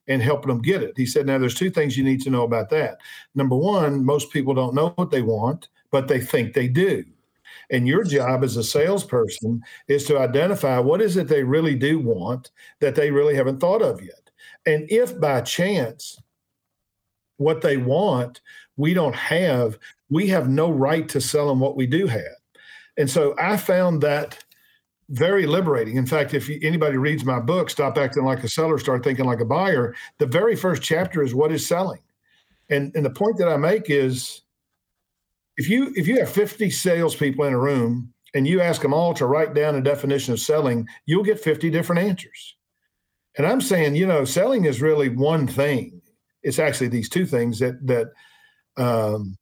and 0.08 0.20
helping 0.20 0.48
them 0.48 0.60
get 0.60 0.82
it. 0.82 0.92
He 0.96 1.06
said, 1.06 1.26
now 1.26 1.38
there's 1.38 1.54
two 1.54 1.70
things 1.70 1.96
you 1.96 2.04
need 2.04 2.20
to 2.22 2.30
know 2.30 2.42
about 2.42 2.68
that. 2.70 2.98
Number 3.34 3.56
one, 3.56 4.04
most 4.04 4.32
people 4.32 4.54
don't 4.54 4.74
know 4.74 4.88
what 4.96 5.10
they 5.10 5.22
want, 5.22 5.68
but 5.92 6.08
they 6.08 6.20
think 6.20 6.52
they 6.52 6.66
do. 6.66 7.04
And 7.70 7.86
your 7.86 8.02
job 8.02 8.42
as 8.42 8.56
a 8.56 8.64
salesperson 8.64 9.62
is 9.86 10.04
to 10.06 10.18
identify 10.18 10.78
what 10.78 11.00
is 11.00 11.16
it 11.16 11.28
they 11.28 11.44
really 11.44 11.76
do 11.76 12.00
want 12.00 12.50
that 12.80 12.96
they 12.96 13.10
really 13.10 13.36
haven't 13.36 13.60
thought 13.60 13.82
of 13.82 14.02
yet. 14.02 14.30
And 14.66 14.90
if 14.90 15.18
by 15.20 15.40
chance 15.42 16.20
what 17.36 17.60
they 17.60 17.76
want 17.76 18.40
we 18.76 18.94
don't 18.94 19.14
have, 19.14 19.78
we 20.10 20.26
have 20.28 20.48
no 20.48 20.70
right 20.70 21.08
to 21.10 21.20
sell 21.20 21.48
them 21.48 21.60
what 21.60 21.76
we 21.76 21.86
do 21.86 22.06
have. 22.06 22.36
And 22.96 23.10
so 23.10 23.34
I 23.38 23.56
found 23.56 24.02
that 24.02 24.42
very 25.10 25.46
liberating. 25.46 25.96
In 25.96 26.06
fact, 26.06 26.34
if 26.34 26.48
anybody 26.62 26.96
reads 26.96 27.24
my 27.24 27.38
book, 27.40 27.68
Stop 27.70 27.98
Acting 27.98 28.24
Like 28.24 28.44
a 28.44 28.48
Seller, 28.48 28.78
Start 28.78 29.04
Thinking 29.04 29.26
Like 29.26 29.40
a 29.40 29.44
Buyer, 29.44 29.94
the 30.18 30.26
very 30.26 30.56
first 30.56 30.82
chapter 30.82 31.22
is 31.22 31.34
what 31.34 31.52
is 31.52 31.66
selling. 31.66 32.00
And, 32.70 32.94
and 32.94 33.04
the 33.04 33.10
point 33.10 33.36
that 33.38 33.48
I 33.48 33.56
make 33.56 33.90
is 33.90 34.41
if 35.56 35.68
you 35.68 35.92
if 35.96 36.06
you 36.06 36.18
have 36.18 36.30
50 36.30 36.70
salespeople 36.70 37.44
in 37.44 37.52
a 37.52 37.58
room 37.58 38.12
and 38.34 38.46
you 38.46 38.60
ask 38.60 38.80
them 38.80 38.94
all 38.94 39.14
to 39.14 39.26
write 39.26 39.54
down 39.54 39.74
a 39.74 39.82
definition 39.82 40.32
of 40.32 40.40
selling, 40.40 40.86
you'll 41.06 41.24
get 41.24 41.40
50 41.40 41.70
different 41.70 42.02
answers. 42.02 42.56
And 43.36 43.46
I'm 43.46 43.60
saying, 43.60 43.96
you 43.96 44.06
know, 44.06 44.24
selling 44.24 44.64
is 44.64 44.82
really 44.82 45.08
one 45.08 45.46
thing. 45.46 46.00
It's 46.42 46.58
actually 46.58 46.88
these 46.88 47.08
two 47.08 47.26
things 47.26 47.58
that 47.58 47.86
that 47.86 48.08
um, 48.76 49.36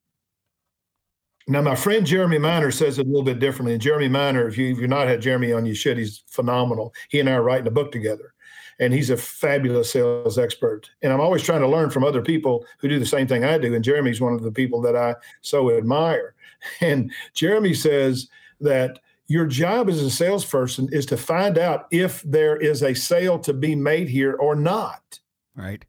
now, 1.51 1.63
my 1.63 1.75
friend 1.75 2.07
Jeremy 2.07 2.39
Miner 2.39 2.71
says 2.71 3.01
it 3.01 3.07
a 3.07 3.09
little 3.09 3.25
bit 3.25 3.41
differently. 3.41 3.73
And 3.73 3.83
Jeremy 3.83 4.09
Miner, 4.09 4.47
if, 4.47 4.57
you, 4.57 4.71
if 4.71 4.79
you've 4.79 4.89
not 4.89 5.09
had 5.09 5.21
Jeremy 5.21 5.53
on, 5.53 5.67
you 5.67 5.75
should. 5.75 5.99
He's 5.99 6.23
phenomenal. 6.29 6.95
He 7.09 7.19
and 7.19 7.29
I 7.29 7.33
are 7.33 7.43
writing 7.43 7.67
a 7.67 7.73
book 7.73 7.91
together, 7.91 8.35
and 8.81 8.95
he's 8.95 9.11
a 9.11 9.17
fabulous 9.17 9.93
sales 9.93 10.39
expert. 10.39 10.91
And 11.03 11.13
I'm 11.13 11.21
always 11.21 11.43
trying 11.43 11.61
to 11.61 11.69
learn 11.69 11.91
from 11.91 12.03
other 12.03 12.23
people 12.23 12.67
who 12.79 12.89
do 12.89 12.99
the 12.99 13.07
same 13.07 13.29
thing 13.29 13.45
I 13.45 13.59
do. 13.59 13.75
And 13.75 13.85
Jeremy's 13.85 14.23
one 14.23 14.33
of 14.33 14.43
the 14.43 14.51
people 14.51 14.81
that 14.81 14.97
I 14.97 15.15
so 15.43 15.77
admire. 15.77 16.35
And 16.83 17.11
Jeremy 17.33 17.73
says 17.73 18.29
that 18.61 18.99
your 19.29 19.47
job 19.47 19.89
as 19.89 20.03
a 20.03 20.11
salesperson 20.11 20.91
is 20.93 21.07
to 21.07 21.17
find 21.17 21.57
out 21.57 21.87
if 21.91 22.21
there 22.23 22.59
is 22.59 22.83
a 22.83 22.93
sale 22.93 23.39
to 23.39 23.55
be 23.55 23.75
made 23.75 24.11
here 24.11 24.35
or 24.35 24.55
not. 24.55 25.21
Right. 25.57 25.83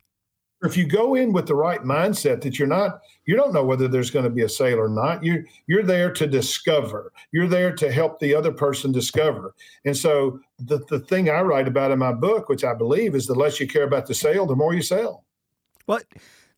if 0.64 0.78
you 0.78 0.86
go 0.86 1.16
in 1.16 1.34
with 1.34 1.48
the 1.48 1.56
right 1.56 1.82
mindset 1.82 2.42
that 2.44 2.58
you're 2.58 2.70
not 2.70 3.02
you 3.26 3.36
don't 3.36 3.54
know 3.54 3.64
whether 3.64 3.88
there's 3.88 4.12
going 4.12 4.26
to 4.26 4.32
be 4.32 4.44
a 4.44 4.50
sale 4.50 4.80
or 4.80 4.90
not. 4.90 5.24
You're 5.24 5.46
you're 5.68 5.84
there 5.84 6.12
to 6.14 6.28
discover. 6.28 7.12
You're 7.32 7.48
there 7.48 7.74
to 7.76 7.92
help 7.92 8.20
the 8.20 8.34
other 8.36 8.52
person 8.52 8.92
discover. 8.92 9.54
And 9.86 9.96
so 9.96 10.40
the, 10.60 10.80
the 10.90 11.00
thing 11.00 11.30
i 11.30 11.42
write 11.42 11.68
about 11.68 11.92
in 11.92 12.00
my 12.00 12.14
book 12.14 12.48
which 12.50 12.64
i 12.64 12.74
believe 12.74 13.16
is 13.16 13.26
the 13.26 13.34
less 13.34 13.60
you 13.60 13.68
care 13.68 13.84
about 13.84 14.06
the 14.06 14.14
sale 14.14 14.46
the 14.46 14.56
more 14.56 14.74
you 14.74 14.82
sell. 14.82 15.24
Well 15.88 16.00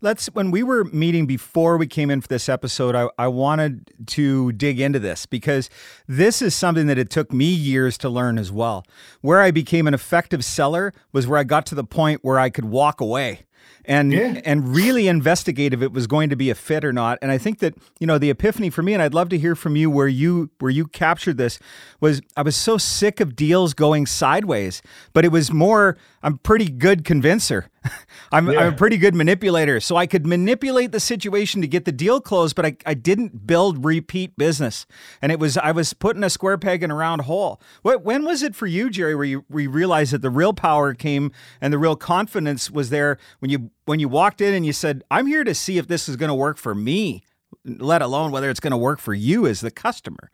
let's 0.01 0.27
when 0.27 0.51
we 0.51 0.63
were 0.63 0.83
meeting 0.85 1.25
before 1.25 1.77
we 1.77 1.87
came 1.87 2.09
in 2.09 2.21
for 2.21 2.27
this 2.27 2.49
episode 2.49 2.95
I, 2.95 3.09
I 3.17 3.27
wanted 3.27 3.91
to 4.07 4.51
dig 4.53 4.79
into 4.79 4.99
this 4.99 5.25
because 5.25 5.69
this 6.07 6.41
is 6.41 6.53
something 6.53 6.87
that 6.87 6.97
it 6.97 7.09
took 7.09 7.31
me 7.31 7.45
years 7.45 7.97
to 7.99 8.09
learn 8.09 8.37
as 8.37 8.51
well. 8.51 8.85
Where 9.21 9.41
i 9.41 9.51
became 9.51 9.87
an 9.87 9.93
effective 9.93 10.43
seller 10.43 10.93
was 11.11 11.27
where 11.27 11.39
i 11.39 11.43
got 11.43 11.65
to 11.67 11.75
the 11.75 11.85
point 11.85 12.23
where 12.23 12.39
i 12.39 12.49
could 12.49 12.65
walk 12.65 12.99
away 13.01 13.45
and 13.85 14.11
Yeah. 14.11 14.41
and 14.45 14.75
really 14.75 15.07
investigate 15.07 15.73
if 15.73 15.81
it 15.81 15.91
was 15.91 16.07
going 16.07 16.29
to 16.29 16.35
be 16.35 16.49
a 16.49 16.55
fit 16.55 16.83
or 16.85 16.93
not. 16.93 17.19
And 17.21 17.31
I 17.31 17.37
think 17.37 17.59
that 17.59 17.75
you 17.99 18.07
know 18.07 18.17
the 18.17 18.29
epiphany 18.29 18.69
for 18.69 18.81
me, 18.83 18.93
and 18.93 19.01
I'd 19.01 19.13
love 19.13 19.29
to 19.29 19.37
hear 19.37 19.55
from 19.55 19.75
you 19.75 19.89
where 19.89 20.07
you 20.07 20.49
where 20.59 20.71
you 20.71 20.85
captured 20.87 21.37
this 21.37 21.59
was 21.99 22.21
I 22.37 22.41
was 22.41 22.55
so 22.55 22.77
sick 22.77 23.19
of 23.19 23.35
deals 23.35 23.73
going 23.73 24.05
sideways, 24.05 24.81
but 25.13 25.25
it 25.25 25.31
was 25.31 25.51
more 25.51 25.97
I'm 26.23 26.37
pretty 26.37 26.69
good 26.69 27.03
convincer. 27.03 27.69
I'm, 28.31 28.49
I'm 28.49 28.73
a 28.73 28.75
pretty 28.75 28.95
good 28.97 29.13
manipulator, 29.13 29.81
so 29.81 29.97
I 29.97 30.07
could 30.07 30.25
manipulate 30.25 30.93
the 30.93 30.99
situation 31.01 31.59
to 31.61 31.67
get 31.67 31.83
the 31.83 31.91
deal 31.91 32.21
closed, 32.21 32.55
but 32.55 32.65
I, 32.65 32.77
I 32.85 32.93
didn't 32.93 33.45
build 33.45 33.83
repeat 33.83 34.37
business, 34.37 34.85
and 35.21 35.33
it 35.33 35.39
was 35.39 35.57
I 35.57 35.71
was 35.71 35.93
putting 35.93 36.23
a 36.23 36.29
square 36.29 36.57
peg 36.57 36.81
in 36.81 36.89
a 36.89 36.95
round 36.95 37.23
hole. 37.23 37.61
What 37.81 38.03
when 38.03 38.23
was 38.23 38.41
it 38.41 38.55
for 38.55 38.67
you, 38.67 38.89
Jerry, 38.89 39.15
where 39.15 39.25
you, 39.25 39.43
where 39.49 39.63
you 39.63 39.69
realized 39.69 40.13
that 40.13 40.21
the 40.21 40.29
real 40.29 40.53
power 40.53 40.93
came 40.93 41.31
and 41.59 41.73
the 41.73 41.77
real 41.77 41.97
confidence 41.97 42.71
was 42.71 42.89
there 42.89 43.17
when 43.39 43.51
you 43.51 43.71
when 43.85 43.99
you 43.99 44.07
walked 44.07 44.39
in 44.39 44.53
and 44.53 44.65
you 44.65 44.73
said, 44.73 45.03
"I'm 45.11 45.27
here 45.27 45.43
to 45.43 45.53
see 45.53 45.77
if 45.77 45.87
this 45.87 46.07
is 46.07 46.15
going 46.15 46.29
to 46.29 46.35
work 46.35 46.57
for 46.57 46.73
me," 46.73 47.23
let 47.65 48.01
alone 48.01 48.31
whether 48.31 48.49
it's 48.49 48.61
going 48.61 48.71
to 48.71 48.77
work 48.77 48.99
for 48.99 49.13
you 49.13 49.45
as 49.45 49.59
the 49.59 49.71
customer. 49.71 50.31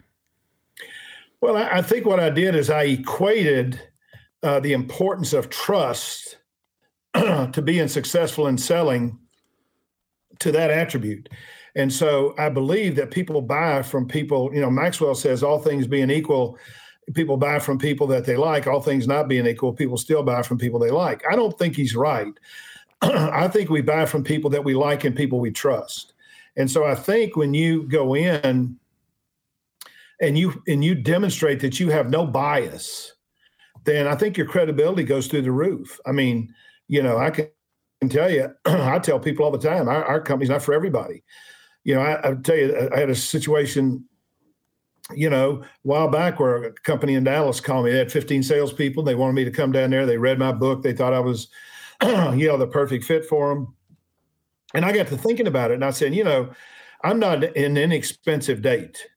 Well, 1.42 1.58
I, 1.58 1.78
I 1.78 1.82
think 1.82 2.06
what 2.06 2.20
I 2.20 2.30
did 2.30 2.56
is 2.56 2.70
I 2.70 2.84
equated 2.84 3.82
uh, 4.44 4.60
the 4.60 4.74
importance 4.74 5.34
of 5.34 5.50
trust 5.50 6.38
to 7.14 7.62
being 7.64 7.88
successful 7.88 8.48
in 8.48 8.58
selling 8.58 9.18
to 10.40 10.52
that 10.52 10.72
attribute. 10.72 11.30
And 11.76 11.92
so 11.92 12.34
I 12.38 12.50
believe 12.50 12.96
that 12.96 13.12
people 13.12 13.42
buy 13.42 13.82
from 13.84 14.08
people, 14.08 14.54
you 14.54 14.62
know, 14.62 14.72
Maxwell 14.72 15.16
says 15.16 15.44
all 15.44 15.60
things 15.60 15.88
being 15.88 16.10
equal, 16.10 16.58
people 17.14 17.38
buy 17.38 17.60
from 17.60 17.78
people 17.78 18.08
that 18.08 18.26
they 18.26 18.36
like, 18.36 18.68
all 18.68 18.82
things 18.82 19.08
not 19.08 19.28
being 19.28 19.46
equal, 19.46 19.74
people 19.74 19.98
still 19.98 20.24
buy 20.24 20.42
from 20.42 20.58
people 20.58 20.80
they 20.80 20.92
like. 20.92 21.24
I 21.30 21.36
don't 21.36 21.58
think 21.58 21.76
he's 21.76 21.96
right. 21.96 22.34
I 23.02 23.48
think 23.48 23.70
we 23.70 23.82
buy 23.82 24.06
from 24.06 24.24
people 24.24 24.50
that 24.52 24.64
we 24.64 24.74
like 24.74 25.04
and 25.04 25.16
people 25.16 25.40
we 25.40 25.52
trust. 25.52 26.14
And 26.58 26.70
so 26.70 26.86
I 26.86 26.96
think 26.96 27.36
when 27.36 27.54
you 27.54 27.84
go 27.84 28.16
in 28.16 28.78
and 30.22 30.38
you 30.38 30.62
and 30.68 30.84
you 30.84 30.96
demonstrate 30.96 31.62
that 31.62 31.80
you 31.80 31.90
have 31.90 32.10
no 32.10 32.26
bias, 32.26 33.14
then 33.84 34.08
I 34.08 34.16
think 34.16 34.38
your 34.38 34.48
credibility 34.48 35.04
goes 35.04 35.28
through 35.28 35.44
the 35.44 35.52
roof. 35.52 36.00
I 36.06 36.12
mean, 36.12 36.54
you 36.88 37.02
know, 37.02 37.18
I 37.18 37.30
can 37.30 37.50
tell 38.10 38.30
you, 38.32 38.50
I 38.66 39.00
tell 39.00 39.20
people 39.20 39.46
all 39.46 39.52
the 39.52 39.58
time, 39.58 39.88
our, 39.88 40.04
our 40.04 40.22
company's 40.22 40.50
not 40.50 40.64
for 40.64 40.74
everybody. 40.74 41.24
You 41.84 41.96
know, 41.96 42.02
I, 42.02 42.30
I 42.30 42.34
tell 42.36 42.58
you, 42.58 42.90
I 42.94 43.00
had 43.00 43.10
a 43.10 43.16
situation, 43.16 44.06
you 45.16 45.30
know, 45.30 45.64
a 45.64 45.68
while 45.84 46.10
back 46.10 46.40
where 46.40 46.64
a 46.64 46.74
company 46.74 47.16
in 47.16 47.24
Dallas 47.24 47.60
called 47.60 47.86
me. 47.86 47.92
They 47.92 47.98
had 47.98 48.12
15 48.12 48.44
salespeople. 48.44 49.04
They 49.04 49.16
wanted 49.16 49.34
me 49.34 49.46
to 49.46 49.52
come 49.52 49.72
down 49.72 49.92
there. 49.92 50.06
They 50.06 50.18
read 50.18 50.40
my 50.40 50.52
book. 50.52 50.84
They 50.84 50.94
thought 50.94 51.14
I 51.14 51.20
was, 51.20 51.48
you 52.04 52.48
know, 52.48 52.58
the 52.58 52.68
perfect 52.68 53.06
fit 53.06 53.26
for 53.26 53.54
them. 53.54 53.76
And 54.74 54.86
I 54.86 54.92
got 54.92 55.08
to 55.08 55.18
thinking 55.18 55.48
about 55.48 55.72
it, 55.72 55.76
and 55.76 55.86
I 55.86 55.90
said, 55.90 56.14
you 56.14 56.24
know, 56.24 56.52
I'm 57.04 57.18
not 57.18 57.44
an 57.44 57.78
inexpensive 57.78 58.62
date 58.62 59.08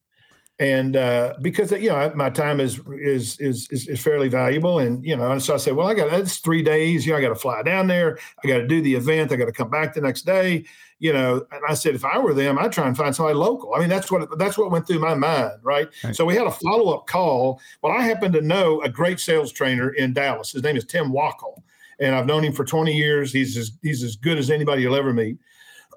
and 0.63 0.95
uh, 0.95 1.35
because 1.43 1.73
you 1.73 1.89
know 1.89 2.13
my 2.15 2.31
time 2.31 2.61
is, 2.61 2.81
is 3.01 3.37
is 3.41 3.67
is 3.69 4.01
fairly 4.01 4.29
valuable, 4.29 4.79
and 4.79 5.05
you 5.05 5.17
know, 5.17 5.33
and 5.33 5.43
so 5.43 5.55
I 5.55 5.57
said, 5.57 5.75
well, 5.75 5.89
I 5.89 5.95
got 5.95 6.09
that's 6.09 6.37
three 6.37 6.63
days. 6.63 7.05
You 7.05 7.13
know, 7.13 7.19
I 7.19 7.21
got 7.21 7.31
to 7.31 7.35
fly 7.35 7.65
down 7.65 7.89
there. 7.89 8.17
I 8.45 8.47
got 8.47 8.59
to 8.59 8.69
do 8.69 8.81
the 8.81 8.95
event. 8.95 9.33
I 9.33 9.37
got 9.37 9.47
to 9.47 9.53
come 9.53 9.71
back 9.71 9.93
the 9.93 10.01
next 10.01 10.23
day. 10.23 10.65
You 11.01 11.13
know, 11.13 11.45
and 11.51 11.63
I 11.69 11.75
said, 11.75 11.97
if 11.97 12.05
I 12.05 12.17
were 12.21 12.33
them, 12.33 12.61
I'd 12.61 12.71
try 12.71 12.87
and 12.87 12.97
find 12.97 13.13
somebody 13.13 13.35
local. 13.35 13.75
I 13.75 13.81
mean, 13.81 13.89
that's 13.89 14.09
what 14.09 14.39
that's 14.39 14.57
what 14.57 14.71
went 14.71 14.87
through 14.87 15.01
my 15.01 15.17
mind, 15.17 15.59
right? 15.65 15.89
Right. 16.05 16.15
So 16.15 16.25
we 16.25 16.37
had 16.37 16.47
a 16.47 16.53
follow 16.53 16.95
up 16.95 17.09
call. 17.09 17.61
Well, 17.83 17.93
I 17.93 18.03
happen 18.03 18.31
to 18.31 18.41
know 18.41 18.81
a 18.83 18.89
great 18.89 19.19
sales 19.19 19.51
trainer 19.51 19.91
in 19.91 20.13
Dallas. 20.13 20.53
His 20.53 20.63
name 20.63 20.77
is 20.77 20.85
Tim 20.85 21.11
Wackel, 21.11 21.61
and 21.99 22.15
I've 22.15 22.27
known 22.27 22.45
him 22.45 22.53
for 22.53 22.65
20 22.65 22.97
years. 22.97 23.33
He's 23.33 23.57
as 23.57 23.73
he's 23.83 24.05
as 24.05 24.15
good 24.15 24.39
as 24.39 24.49
anybody 24.49 24.83
you'll 24.83 24.95
ever 24.95 25.13
meet. 25.13 25.39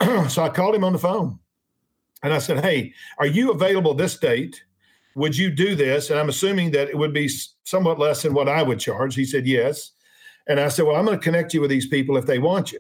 so 0.27 0.41
I 0.41 0.49
called 0.49 0.73
him 0.73 0.83
on 0.83 0.93
the 0.93 0.97
phone. 0.97 1.37
And 2.23 2.33
I 2.33 2.39
said, 2.39 2.63
Hey, 2.63 2.93
are 3.17 3.25
you 3.25 3.51
available 3.51 3.93
this 3.93 4.17
date? 4.17 4.63
Would 5.15 5.37
you 5.37 5.49
do 5.49 5.75
this? 5.75 6.09
And 6.09 6.19
I'm 6.19 6.29
assuming 6.29 6.71
that 6.71 6.89
it 6.89 6.97
would 6.97 7.13
be 7.13 7.29
somewhat 7.63 7.99
less 7.99 8.23
than 8.23 8.33
what 8.33 8.49
I 8.49 8.61
would 8.63 8.79
charge. 8.79 9.15
He 9.15 9.25
said, 9.25 9.45
Yes. 9.47 9.91
And 10.47 10.59
I 10.59 10.67
said, 10.67 10.85
Well, 10.85 10.95
I'm 10.95 11.05
going 11.05 11.17
to 11.17 11.23
connect 11.23 11.53
you 11.53 11.61
with 11.61 11.69
these 11.69 11.87
people 11.87 12.17
if 12.17 12.25
they 12.25 12.39
want 12.39 12.71
you. 12.71 12.79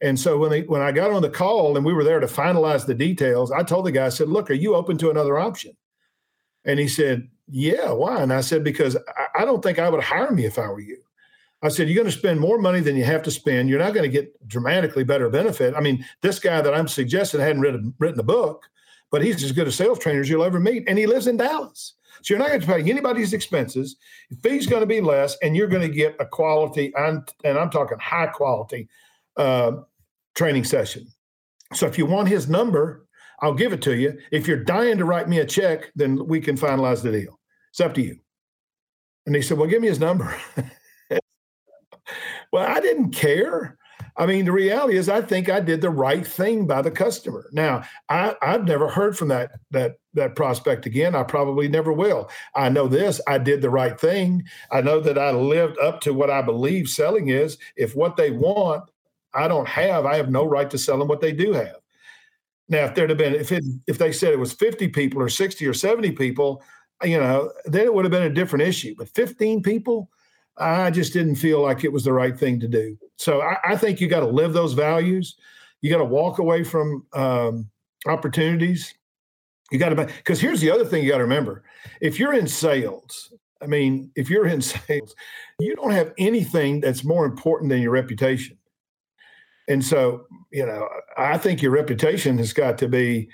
And 0.00 0.18
so 0.18 0.38
when 0.38 0.50
they, 0.50 0.62
when 0.62 0.80
I 0.80 0.92
got 0.92 1.10
on 1.10 1.22
the 1.22 1.30
call 1.30 1.76
and 1.76 1.84
we 1.84 1.92
were 1.92 2.04
there 2.04 2.20
to 2.20 2.26
finalize 2.26 2.86
the 2.86 2.94
details, 2.94 3.50
I 3.50 3.62
told 3.62 3.84
the 3.84 3.92
guy, 3.92 4.06
I 4.06 4.10
said, 4.10 4.28
Look, 4.28 4.50
are 4.50 4.54
you 4.54 4.74
open 4.74 4.96
to 4.98 5.10
another 5.10 5.38
option? 5.38 5.76
And 6.64 6.78
he 6.78 6.88
said, 6.88 7.28
Yeah, 7.48 7.92
why? 7.92 8.22
And 8.22 8.32
I 8.32 8.40
said, 8.40 8.62
Because 8.62 8.96
I, 8.96 9.42
I 9.42 9.44
don't 9.44 9.62
think 9.62 9.78
I 9.78 9.88
would 9.88 10.02
hire 10.02 10.30
me 10.30 10.44
if 10.44 10.58
I 10.58 10.68
were 10.68 10.80
you. 10.80 10.98
I 11.62 11.68
said, 11.68 11.88
You're 11.88 12.02
going 12.02 12.12
to 12.12 12.18
spend 12.18 12.40
more 12.40 12.58
money 12.58 12.80
than 12.80 12.96
you 12.96 13.04
have 13.04 13.22
to 13.24 13.30
spend. 13.30 13.68
You're 13.68 13.78
not 13.78 13.94
going 13.94 14.08
to 14.08 14.12
get 14.12 14.48
dramatically 14.48 15.04
better 15.04 15.28
benefit. 15.28 15.74
I 15.76 15.80
mean, 15.80 16.04
this 16.22 16.38
guy 16.38 16.60
that 16.60 16.74
I'm 16.74 16.88
suggesting 16.88 17.40
hadn't 17.40 17.62
written, 17.62 17.94
written 17.98 18.20
a 18.20 18.24
book, 18.24 18.64
but 19.10 19.24
he's 19.24 19.42
as 19.42 19.52
good 19.52 19.68
a 19.68 19.72
sales 19.72 19.98
trainer 19.98 20.20
as 20.20 20.28
you'll 20.28 20.44
ever 20.44 20.60
meet. 20.60 20.84
And 20.86 20.98
he 20.98 21.06
lives 21.06 21.26
in 21.26 21.36
Dallas. 21.36 21.94
So 22.22 22.34
you're 22.34 22.38
not 22.38 22.48
going 22.48 22.60
to 22.60 22.66
pay 22.66 22.90
anybody's 22.90 23.32
expenses. 23.32 23.96
Fee's 24.42 24.66
going 24.66 24.80
to 24.80 24.86
be 24.86 25.00
less, 25.00 25.36
and 25.42 25.56
you're 25.56 25.68
going 25.68 25.88
to 25.88 25.94
get 25.94 26.16
a 26.18 26.26
quality, 26.26 26.92
and, 26.96 27.28
and 27.44 27.56
I'm 27.58 27.70
talking 27.70 27.98
high 27.98 28.26
quality 28.26 28.88
uh, 29.36 29.72
training 30.34 30.64
session. 30.64 31.06
So 31.74 31.86
if 31.86 31.98
you 31.98 32.06
want 32.06 32.28
his 32.28 32.48
number, 32.48 33.06
I'll 33.40 33.54
give 33.54 33.72
it 33.72 33.82
to 33.82 33.96
you. 33.96 34.18
If 34.32 34.48
you're 34.48 34.64
dying 34.64 34.98
to 34.98 35.04
write 35.04 35.28
me 35.28 35.38
a 35.38 35.44
check, 35.44 35.92
then 35.94 36.26
we 36.26 36.40
can 36.40 36.56
finalize 36.56 37.02
the 37.02 37.12
deal. 37.12 37.38
It's 37.70 37.80
up 37.80 37.94
to 37.94 38.02
you. 38.02 38.18
And 39.26 39.36
he 39.36 39.42
said, 39.42 39.58
Well, 39.58 39.68
give 39.68 39.82
me 39.82 39.88
his 39.88 40.00
number. 40.00 40.34
well, 42.52 42.66
I 42.66 42.80
didn't 42.80 43.10
care. 43.10 43.76
I 44.16 44.26
mean, 44.26 44.44
the 44.44 44.52
reality 44.52 44.96
is, 44.96 45.08
I 45.08 45.22
think 45.22 45.48
I 45.48 45.60
did 45.60 45.80
the 45.80 45.90
right 45.90 46.26
thing 46.26 46.66
by 46.66 46.82
the 46.82 46.90
customer. 46.90 47.48
Now, 47.52 47.84
I, 48.08 48.34
I've 48.42 48.64
never 48.64 48.88
heard 48.88 49.16
from 49.16 49.28
that 49.28 49.52
that 49.70 49.96
that 50.14 50.34
prospect 50.34 50.86
again. 50.86 51.14
I 51.14 51.22
probably 51.22 51.68
never 51.68 51.92
will. 51.92 52.28
I 52.54 52.68
know 52.68 52.88
this: 52.88 53.20
I 53.28 53.38
did 53.38 53.62
the 53.62 53.70
right 53.70 53.98
thing. 53.98 54.44
I 54.72 54.80
know 54.80 55.00
that 55.00 55.18
I 55.18 55.30
lived 55.30 55.78
up 55.78 56.00
to 56.02 56.14
what 56.14 56.30
I 56.30 56.42
believe 56.42 56.88
selling 56.88 57.28
is. 57.28 57.58
If 57.76 57.94
what 57.94 58.16
they 58.16 58.32
want, 58.32 58.90
I 59.34 59.46
don't 59.46 59.68
have, 59.68 60.04
I 60.04 60.16
have 60.16 60.30
no 60.30 60.44
right 60.44 60.68
to 60.70 60.78
sell 60.78 60.98
them 60.98 61.08
what 61.08 61.20
they 61.20 61.32
do 61.32 61.52
have. 61.52 61.76
Now, 62.68 62.84
if 62.84 62.94
there'd 62.94 63.10
have 63.10 63.18
been, 63.18 63.34
if 63.34 63.52
it, 63.52 63.64
if 63.86 63.98
they 63.98 64.12
said 64.12 64.32
it 64.32 64.38
was 64.38 64.52
50 64.52 64.88
people 64.88 65.22
or 65.22 65.28
60 65.28 65.66
or 65.66 65.74
70 65.74 66.12
people, 66.12 66.62
you 67.02 67.18
know, 67.18 67.52
then 67.64 67.84
it 67.84 67.94
would 67.94 68.04
have 68.04 68.12
been 68.12 68.24
a 68.24 68.34
different 68.34 68.66
issue. 68.66 68.94
But 68.98 69.08
15 69.14 69.62
people, 69.62 70.10
I 70.58 70.90
just 70.90 71.12
didn't 71.12 71.36
feel 71.36 71.62
like 71.62 71.84
it 71.84 71.92
was 71.92 72.04
the 72.04 72.12
right 72.12 72.36
thing 72.36 72.60
to 72.60 72.68
do. 72.68 72.96
So 73.16 73.42
I, 73.42 73.56
I 73.64 73.76
think 73.76 74.00
you 74.00 74.08
got 74.08 74.20
to 74.20 74.26
live 74.26 74.52
those 74.52 74.72
values. 74.72 75.36
You 75.80 75.90
got 75.90 75.98
to 75.98 76.04
walk 76.04 76.38
away 76.38 76.64
from 76.64 77.06
um, 77.12 77.70
opportunities. 78.06 78.94
You 79.70 79.78
got 79.78 79.90
to, 79.90 80.06
because 80.06 80.40
here's 80.40 80.60
the 80.60 80.70
other 80.70 80.84
thing 80.84 81.04
you 81.04 81.10
got 81.10 81.18
to 81.18 81.24
remember: 81.24 81.64
if 82.00 82.18
you're 82.18 82.34
in 82.34 82.46
sales, 82.46 83.32
I 83.62 83.66
mean, 83.66 84.10
if 84.16 84.30
you're 84.30 84.46
in 84.46 84.62
sales, 84.62 85.14
you 85.58 85.74
don't 85.76 85.92
have 85.92 86.12
anything 86.18 86.80
that's 86.80 87.04
more 87.04 87.24
important 87.24 87.70
than 87.70 87.82
your 87.82 87.92
reputation. 87.92 88.56
And 89.68 89.84
so, 89.84 90.24
you 90.50 90.64
know, 90.64 90.88
I 91.18 91.36
think 91.36 91.60
your 91.60 91.72
reputation 91.72 92.38
has 92.38 92.54
got 92.54 92.78
to 92.78 92.88
be 92.88 93.28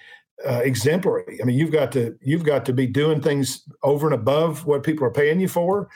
uh, 0.44 0.60
exemplary. 0.64 1.38
I 1.40 1.44
mean, 1.44 1.56
you've 1.56 1.70
got 1.70 1.92
to 1.92 2.16
you've 2.20 2.44
got 2.44 2.64
to 2.66 2.72
be 2.72 2.86
doing 2.86 3.20
things 3.20 3.62
over 3.82 4.06
and 4.06 4.14
above 4.14 4.66
what 4.66 4.82
people 4.82 5.06
are 5.06 5.12
paying 5.12 5.40
you 5.40 5.48
for. 5.48 5.88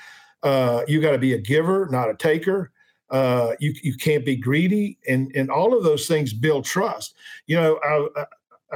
Uh, 0.42 0.83
you 0.87 1.00
got 1.00 1.12
to 1.12 1.18
be 1.18 1.35
a 1.35 1.38
giver, 1.38 1.88
not 1.90 2.11
a 2.11 2.14
taker. 2.14 2.73
Uh, 3.11 3.52
you 3.59 3.75
you 3.83 3.97
can't 3.97 4.25
be 4.25 4.37
greedy, 4.37 4.99
and 5.09 5.33
and 5.35 5.50
all 5.50 5.76
of 5.76 5.83
those 5.83 6.07
things 6.07 6.33
build 6.33 6.64
trust. 6.64 7.14
You 7.47 7.57
know, 7.57 7.80
I 7.83 8.25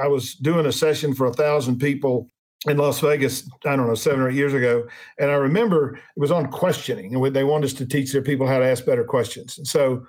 I 0.03 0.07
was 0.07 0.35
doing 0.35 0.65
a 0.65 0.71
session 0.71 1.13
for 1.13 1.27
a 1.27 1.33
thousand 1.33 1.79
people 1.79 2.29
in 2.67 2.77
Las 2.77 2.99
Vegas. 2.99 3.47
I 3.65 3.75
don't 3.75 3.87
know 3.87 3.95
seven 3.95 4.21
or 4.21 4.29
eight 4.29 4.35
years 4.35 4.53
ago, 4.53 4.87
and 5.19 5.29
I 5.29 5.35
remember 5.35 5.95
it 5.95 6.19
was 6.19 6.31
on 6.31 6.49
questioning, 6.51 7.13
and 7.13 7.35
they 7.35 7.43
wanted 7.43 7.65
us 7.65 7.73
to 7.73 7.85
teach 7.85 8.11
their 8.11 8.23
people 8.23 8.47
how 8.47 8.59
to 8.59 8.65
ask 8.65 8.85
better 8.85 9.03
questions. 9.03 9.57
And 9.57 9.67
so 9.67 10.05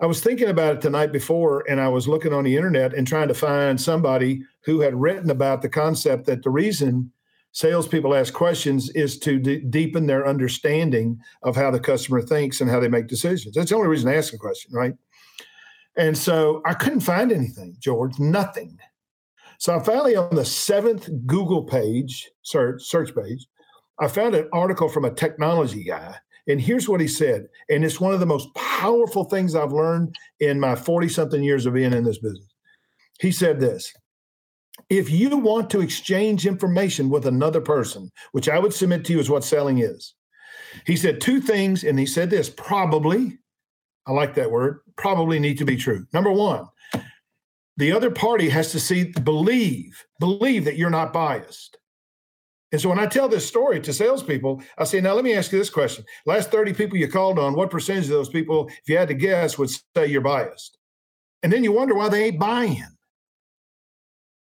I 0.00 0.06
was 0.06 0.20
thinking 0.20 0.48
about 0.48 0.76
it 0.76 0.80
the 0.80 0.90
night 0.90 1.12
before, 1.12 1.64
and 1.68 1.80
I 1.80 1.88
was 1.88 2.08
looking 2.08 2.32
on 2.32 2.44
the 2.44 2.56
internet 2.56 2.94
and 2.94 3.06
trying 3.06 3.28
to 3.28 3.34
find 3.34 3.80
somebody 3.80 4.42
who 4.62 4.80
had 4.80 5.00
written 5.00 5.30
about 5.30 5.62
the 5.62 5.68
concept 5.68 6.26
that 6.26 6.42
the 6.42 6.50
reason 6.50 7.12
salespeople 7.52 8.14
ask 8.14 8.32
questions 8.32 8.90
is 8.90 9.18
to 9.20 9.38
d- 9.38 9.64
deepen 9.70 10.06
their 10.06 10.26
understanding 10.26 11.18
of 11.42 11.56
how 11.56 11.70
the 11.70 11.80
customer 11.80 12.22
thinks 12.22 12.60
and 12.60 12.70
how 12.70 12.80
they 12.80 12.88
make 12.88 13.06
decisions. 13.06 13.54
That's 13.54 13.70
the 13.70 13.76
only 13.76 13.88
reason 13.88 14.08
they 14.08 14.18
ask 14.18 14.32
a 14.32 14.38
question, 14.38 14.72
right? 14.72 14.94
And 15.96 16.16
so 16.16 16.62
I 16.64 16.74
couldn't 16.74 17.00
find 17.00 17.32
anything, 17.32 17.76
George, 17.78 18.18
nothing. 18.18 18.78
So 19.58 19.76
I 19.76 19.82
finally 19.82 20.16
on 20.16 20.34
the 20.34 20.44
seventh 20.44 21.10
Google 21.26 21.64
page, 21.64 22.30
search, 22.42 22.82
search 22.82 23.14
page, 23.14 23.46
I 23.98 24.08
found 24.08 24.34
an 24.34 24.48
article 24.52 24.88
from 24.88 25.04
a 25.04 25.12
technology 25.12 25.84
guy. 25.84 26.16
And 26.48 26.60
here's 26.60 26.88
what 26.88 27.00
he 27.00 27.08
said. 27.08 27.46
And 27.68 27.84
it's 27.84 28.00
one 28.00 28.14
of 28.14 28.20
the 28.20 28.26
most 28.26 28.52
powerful 28.54 29.24
things 29.24 29.54
I've 29.54 29.72
learned 29.72 30.16
in 30.40 30.58
my 30.58 30.74
40 30.74 31.08
something 31.08 31.42
years 31.42 31.66
of 31.66 31.74
being 31.74 31.92
in 31.92 32.04
this 32.04 32.18
business. 32.18 32.46
He 33.20 33.30
said 33.30 33.60
this 33.60 33.92
If 34.88 35.10
you 35.10 35.36
want 35.36 35.70
to 35.70 35.80
exchange 35.80 36.46
information 36.46 37.10
with 37.10 37.26
another 37.26 37.60
person, 37.60 38.10
which 38.32 38.48
I 38.48 38.58
would 38.58 38.74
submit 38.74 39.04
to 39.06 39.12
you 39.12 39.20
is 39.20 39.30
what 39.30 39.44
selling 39.44 39.78
is, 39.78 40.14
he 40.86 40.96
said 40.96 41.20
two 41.20 41.40
things. 41.40 41.84
And 41.84 41.98
he 41.98 42.06
said 42.06 42.30
this 42.30 42.48
probably, 42.48 43.38
I 44.06 44.12
like 44.12 44.34
that 44.34 44.50
word, 44.50 44.80
probably 44.96 45.38
need 45.38 45.58
to 45.58 45.64
be 45.64 45.76
true. 45.76 46.06
Number 46.12 46.32
one, 46.32 46.66
the 47.76 47.92
other 47.92 48.10
party 48.10 48.48
has 48.48 48.72
to 48.72 48.80
see, 48.80 49.04
believe, 49.04 50.04
believe 50.18 50.64
that 50.64 50.76
you're 50.76 50.90
not 50.90 51.12
biased. 51.12 51.78
And 52.72 52.80
so 52.80 52.88
when 52.88 53.00
I 53.00 53.06
tell 53.06 53.28
this 53.28 53.46
story 53.46 53.80
to 53.80 53.92
salespeople, 53.92 54.62
I 54.78 54.84
say, 54.84 55.00
now 55.00 55.14
let 55.14 55.24
me 55.24 55.34
ask 55.34 55.50
you 55.50 55.58
this 55.58 55.70
question. 55.70 56.04
Last 56.24 56.50
30 56.50 56.72
people 56.74 56.98
you 56.98 57.08
called 57.08 57.38
on, 57.38 57.54
what 57.54 57.70
percentage 57.70 58.04
of 58.04 58.10
those 58.10 58.28
people, 58.28 58.68
if 58.68 58.88
you 58.88 58.96
had 58.96 59.08
to 59.08 59.14
guess, 59.14 59.58
would 59.58 59.70
say 59.70 60.06
you're 60.06 60.20
biased? 60.20 60.78
And 61.42 61.52
then 61.52 61.64
you 61.64 61.72
wonder 61.72 61.94
why 61.94 62.08
they 62.08 62.26
ain't 62.26 62.38
buying. 62.38 62.84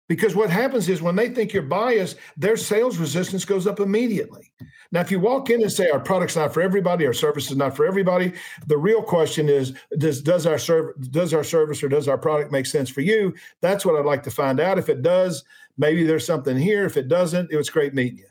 Because 0.07 0.35
what 0.35 0.49
happens 0.49 0.87
is 0.87 1.01
when 1.01 1.17
they 1.17 1.29
think 1.29 1.51
you're 1.51 1.63
biased, 1.63 2.17
their 2.37 2.55
sales 2.55 2.97
resistance 2.97 3.43
goes 3.43 3.67
up 3.67 3.81
immediately. 3.81 4.51
Now, 4.91 5.01
if 5.01 5.11
you 5.11 5.19
walk 5.19 5.49
in 5.49 5.61
and 5.61 5.71
say 5.71 5.89
our 5.89 5.99
product's 5.99 6.37
not 6.37 6.53
for 6.53 6.61
everybody, 6.61 7.05
our 7.05 7.13
service 7.13 7.51
is 7.51 7.57
not 7.57 7.75
for 7.75 7.85
everybody, 7.85 8.31
the 8.67 8.77
real 8.77 9.01
question 9.01 9.49
is 9.49 9.73
does 9.97 10.21
does 10.21 10.45
our 10.45 10.57
serv- 10.57 10.93
does 11.11 11.33
our 11.33 11.43
service 11.43 11.83
or 11.83 11.89
does 11.89 12.07
our 12.07 12.17
product 12.17 12.53
make 12.53 12.65
sense 12.65 12.89
for 12.89 13.01
you? 13.01 13.33
That's 13.61 13.85
what 13.85 13.97
I'd 13.97 14.05
like 14.05 14.23
to 14.23 14.31
find 14.31 14.61
out. 14.61 14.77
If 14.77 14.87
it 14.87 15.01
does, 15.01 15.43
maybe 15.77 16.03
there's 16.03 16.25
something 16.25 16.55
here. 16.55 16.85
If 16.85 16.95
it 16.95 17.09
doesn't, 17.09 17.51
it 17.51 17.57
was 17.57 17.69
great 17.69 17.93
meeting 17.93 18.19
you. 18.19 18.27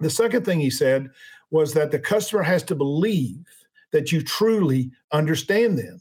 The 0.00 0.10
second 0.10 0.44
thing 0.44 0.60
he 0.60 0.70
said 0.70 1.10
was 1.50 1.74
that 1.74 1.90
the 1.90 1.98
customer 1.98 2.42
has 2.42 2.62
to 2.64 2.74
believe 2.74 3.44
that 3.92 4.12
you 4.12 4.22
truly 4.22 4.90
understand 5.12 5.78
them. 5.78 6.00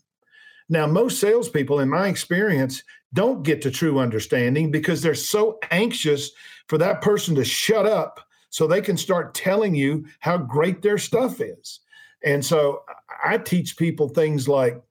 Now, 0.69 0.87
most 0.87 1.19
salespeople, 1.19 1.79
in 1.79 1.89
my 1.89 2.07
experience, 2.07 2.83
don't 3.13 3.43
get 3.43 3.61
to 3.61 3.71
true 3.71 3.99
understanding 3.99 4.71
because 4.71 5.01
they're 5.01 5.15
so 5.15 5.59
anxious 5.71 6.31
for 6.67 6.77
that 6.79 7.01
person 7.01 7.35
to 7.35 7.45
shut 7.45 7.85
up 7.85 8.19
so 8.49 8.67
they 8.67 8.81
can 8.81 8.97
start 8.97 9.33
telling 9.33 9.75
you 9.75 10.05
how 10.19 10.37
great 10.37 10.81
their 10.81 10.97
stuff 10.97 11.41
is. 11.41 11.79
And 12.23 12.43
so 12.43 12.83
I 13.23 13.37
teach 13.37 13.77
people 13.77 14.09
things 14.09 14.47
like 14.47 14.81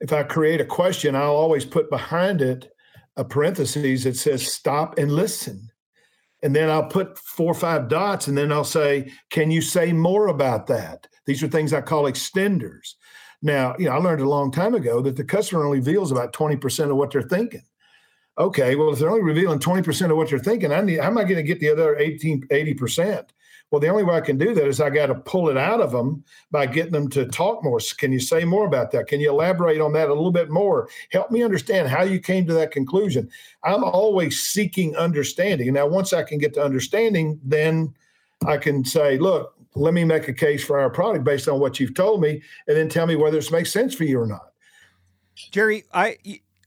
if 0.00 0.12
I 0.12 0.22
create 0.22 0.60
a 0.60 0.64
question, 0.64 1.14
I'll 1.14 1.36
always 1.36 1.64
put 1.64 1.90
behind 1.90 2.40
it 2.40 2.74
a 3.16 3.24
parenthesis 3.24 4.04
that 4.04 4.16
says 4.16 4.50
stop 4.50 4.98
and 4.98 5.12
listen. 5.12 5.70
And 6.42 6.56
then 6.56 6.70
I'll 6.70 6.86
put 6.86 7.18
four 7.18 7.52
or 7.52 7.54
five 7.54 7.88
dots 7.88 8.26
and 8.26 8.36
then 8.36 8.50
I'll 8.50 8.64
say, 8.64 9.12
Can 9.28 9.50
you 9.50 9.60
say 9.60 9.92
more 9.92 10.28
about 10.28 10.66
that? 10.68 11.06
These 11.26 11.42
are 11.42 11.48
things 11.48 11.74
I 11.74 11.82
call 11.82 12.04
extenders. 12.04 12.94
Now, 13.42 13.74
you 13.78 13.86
know, 13.86 13.92
I 13.92 13.98
learned 13.98 14.20
a 14.20 14.28
long 14.28 14.50
time 14.50 14.74
ago 14.74 15.00
that 15.02 15.16
the 15.16 15.24
customer 15.24 15.64
only 15.64 15.78
reveals 15.78 16.12
about 16.12 16.32
20% 16.32 16.90
of 16.90 16.96
what 16.96 17.10
they're 17.10 17.22
thinking. 17.22 17.62
Okay, 18.38 18.74
well, 18.74 18.92
if 18.92 18.98
they're 18.98 19.10
only 19.10 19.22
revealing 19.22 19.58
20% 19.58 20.10
of 20.10 20.16
what 20.16 20.30
they're 20.30 20.38
thinking, 20.38 20.72
I 20.72 20.80
need, 20.80 21.00
how 21.00 21.08
am 21.08 21.18
I 21.18 21.24
going 21.24 21.36
to 21.36 21.42
get 21.42 21.60
the 21.60 21.70
other 21.70 21.96
18, 21.96 22.48
80%? 22.48 23.26
Well, 23.70 23.80
the 23.80 23.88
only 23.88 24.02
way 24.02 24.16
I 24.16 24.20
can 24.20 24.36
do 24.36 24.52
that 24.54 24.66
is 24.66 24.80
I 24.80 24.90
got 24.90 25.06
to 25.06 25.14
pull 25.14 25.48
it 25.48 25.56
out 25.56 25.80
of 25.80 25.92
them 25.92 26.24
by 26.50 26.66
getting 26.66 26.92
them 26.92 27.08
to 27.10 27.26
talk 27.26 27.62
more. 27.62 27.78
Can 27.98 28.12
you 28.12 28.18
say 28.18 28.44
more 28.44 28.66
about 28.66 28.90
that? 28.92 29.06
Can 29.06 29.20
you 29.20 29.30
elaborate 29.30 29.80
on 29.80 29.92
that 29.92 30.08
a 30.08 30.14
little 30.14 30.32
bit 30.32 30.50
more? 30.50 30.88
Help 31.12 31.30
me 31.30 31.42
understand 31.42 31.88
how 31.88 32.02
you 32.02 32.18
came 32.18 32.46
to 32.46 32.54
that 32.54 32.72
conclusion. 32.72 33.30
I'm 33.62 33.84
always 33.84 34.42
seeking 34.42 34.96
understanding. 34.96 35.72
Now, 35.72 35.86
once 35.86 36.12
I 36.12 36.24
can 36.24 36.38
get 36.38 36.54
to 36.54 36.64
understanding, 36.64 37.38
then 37.44 37.94
I 38.44 38.56
can 38.56 38.84
say, 38.84 39.18
look, 39.18 39.54
let 39.74 39.94
me 39.94 40.04
make 40.04 40.28
a 40.28 40.32
case 40.32 40.64
for 40.64 40.78
our 40.78 40.90
product 40.90 41.24
based 41.24 41.48
on 41.48 41.60
what 41.60 41.78
you've 41.78 41.94
told 41.94 42.20
me, 42.20 42.42
and 42.66 42.76
then 42.76 42.88
tell 42.88 43.06
me 43.06 43.16
whether 43.16 43.36
this 43.36 43.50
makes 43.50 43.72
sense 43.72 43.94
for 43.94 44.04
you 44.04 44.20
or 44.20 44.26
not. 44.26 44.52
Jerry, 45.50 45.84
I 45.92 46.18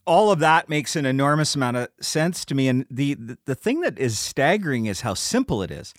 all 0.05 0.31
of 0.31 0.39
that 0.39 0.67
makes 0.67 0.95
an 0.95 1.05
enormous 1.05 1.55
amount 1.55 1.77
of 1.77 1.89
sense 2.01 2.45
to 2.45 2.55
me, 2.55 2.67
and 2.67 2.85
the 2.89 3.15
the, 3.15 3.37
the 3.45 3.55
thing 3.55 3.81
that 3.81 3.99
is 3.99 4.17
staggering 4.19 4.85
is 4.85 5.01
how 5.01 5.13
simple 5.13 5.61
it 5.61 5.71
is. 5.71 5.93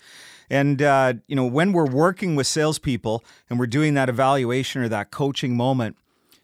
And 0.49 0.81
uh, 0.81 1.13
you 1.27 1.35
know, 1.35 1.45
when 1.45 1.73
we're 1.73 1.89
working 1.89 2.35
with 2.35 2.47
salespeople 2.47 3.23
and 3.49 3.59
we're 3.59 3.67
doing 3.67 3.93
that 3.95 4.09
evaluation 4.09 4.81
or 4.81 4.89
that 4.89 5.11
coaching 5.11 5.55
moment, 5.55 5.95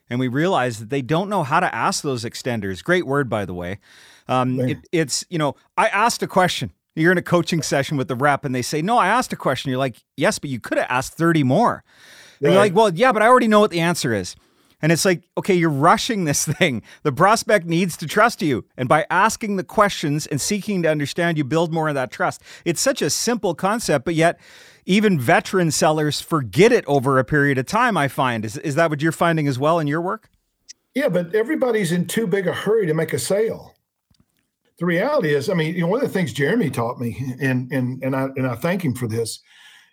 and 0.10 0.20
we 0.20 0.28
realize 0.28 0.80
that 0.80 0.90
they 0.90 1.02
don't 1.02 1.30
know 1.30 1.44
how 1.44 1.60
to 1.60 1.74
ask 1.74 2.04
those 2.04 2.24
extenders. 2.24 2.84
Great 2.84 3.06
word, 3.06 3.30
by 3.30 3.46
the 3.46 3.54
way. 3.54 3.80
Um, 4.28 4.60
it, 4.60 4.78
it's 4.92 5.26
you 5.30 5.38
know, 5.38 5.56
I 5.78 5.88
asked 5.88 6.24
a 6.24 6.28
question 6.28 6.72
you're 6.96 7.12
in 7.12 7.18
a 7.18 7.24
coaching 7.24 7.62
session 7.62 7.98
with 7.98 8.08
the 8.08 8.16
rep 8.16 8.46
and 8.46 8.54
they 8.54 8.62
say, 8.62 8.82
No, 8.82 8.98
I 8.98 9.08
asked 9.08 9.34
a 9.34 9.38
question. 9.38 9.70
You're 9.70 9.80
like, 9.80 10.04
Yes, 10.18 10.40
but 10.40 10.50
you 10.50 10.60
could 10.60 10.78
have 10.78 10.88
asked 10.90 11.14
30 11.14 11.44
more. 11.44 11.84
Right. 12.40 12.48
And 12.48 12.54
you're 12.54 12.62
like, 12.62 12.76
Well, 12.76 12.94
yeah, 12.94 13.12
but 13.12 13.22
I 13.22 13.28
already 13.28 13.48
know 13.48 13.60
what 13.60 13.72
the 13.72 13.80
answer 13.80 14.14
is. 14.14 14.36
And 14.82 14.92
it's 14.92 15.06
like, 15.06 15.24
okay, 15.38 15.54
you're 15.54 15.70
rushing 15.70 16.26
this 16.26 16.46
thing. 16.58 16.82
The 17.04 17.12
prospect 17.12 17.66
needs 17.66 17.96
to 17.98 18.08
trust 18.08 18.42
you. 18.42 18.66
And 18.76 18.90
by 18.90 19.06
asking 19.10 19.56
the 19.56 19.64
questions 19.64 20.26
and 20.26 20.42
seeking 20.42 20.82
to 20.84 20.90
understand, 20.90 21.38
you 21.38 21.44
build 21.44 21.74
more 21.74 21.90
of 21.90 21.96
that 21.96 22.12
trust. 22.12 22.42
It's 22.66 22.82
such 22.82 23.02
a 23.02 23.10
simple 23.10 23.54
concept, 23.54 24.06
but 24.06 24.16
yet 24.16 24.40
even 24.86 25.20
veteran 25.20 25.72
sellers 25.72 26.20
forget 26.20 26.72
it 26.72 26.84
over 26.88 27.20
a 27.20 27.24
period 27.24 27.58
of 27.58 27.68
time, 27.68 27.96
I 27.96 28.08
find. 28.08 28.44
Is, 28.44 28.58
is 28.58 28.76
that 28.76 28.90
what 28.90 29.02
you're 29.02 29.12
finding 29.12 29.48
as 29.48 29.60
well 29.60 29.80
in 29.80 29.88
your 29.88 30.02
work? 30.02 30.30
Yeah, 30.96 31.10
but 31.10 31.34
everybody's 31.34 31.92
in 31.92 32.08
too 32.08 32.28
big 32.28 32.48
a 32.48 32.54
hurry 32.54 32.86
to 32.88 32.94
make 32.94 33.14
a 33.14 33.20
sale 33.20 33.71
the 34.82 34.88
reality 34.88 35.36
is, 35.36 35.48
I 35.48 35.54
mean, 35.54 35.76
you 35.76 35.82
know, 35.82 35.88
one 35.88 36.02
of 36.02 36.08
the 36.08 36.14
things 36.14 36.34
Jeremy 36.34 36.72
taught 36.72 37.00
me, 37.00 37.16
and 37.40 37.72
and 37.72 38.04
and 38.04 38.16
I 38.16 38.24
and 38.36 38.48
I 38.48 38.56
thank 38.56 38.84
him 38.84 38.96
for 38.96 39.08
this, 39.08 39.40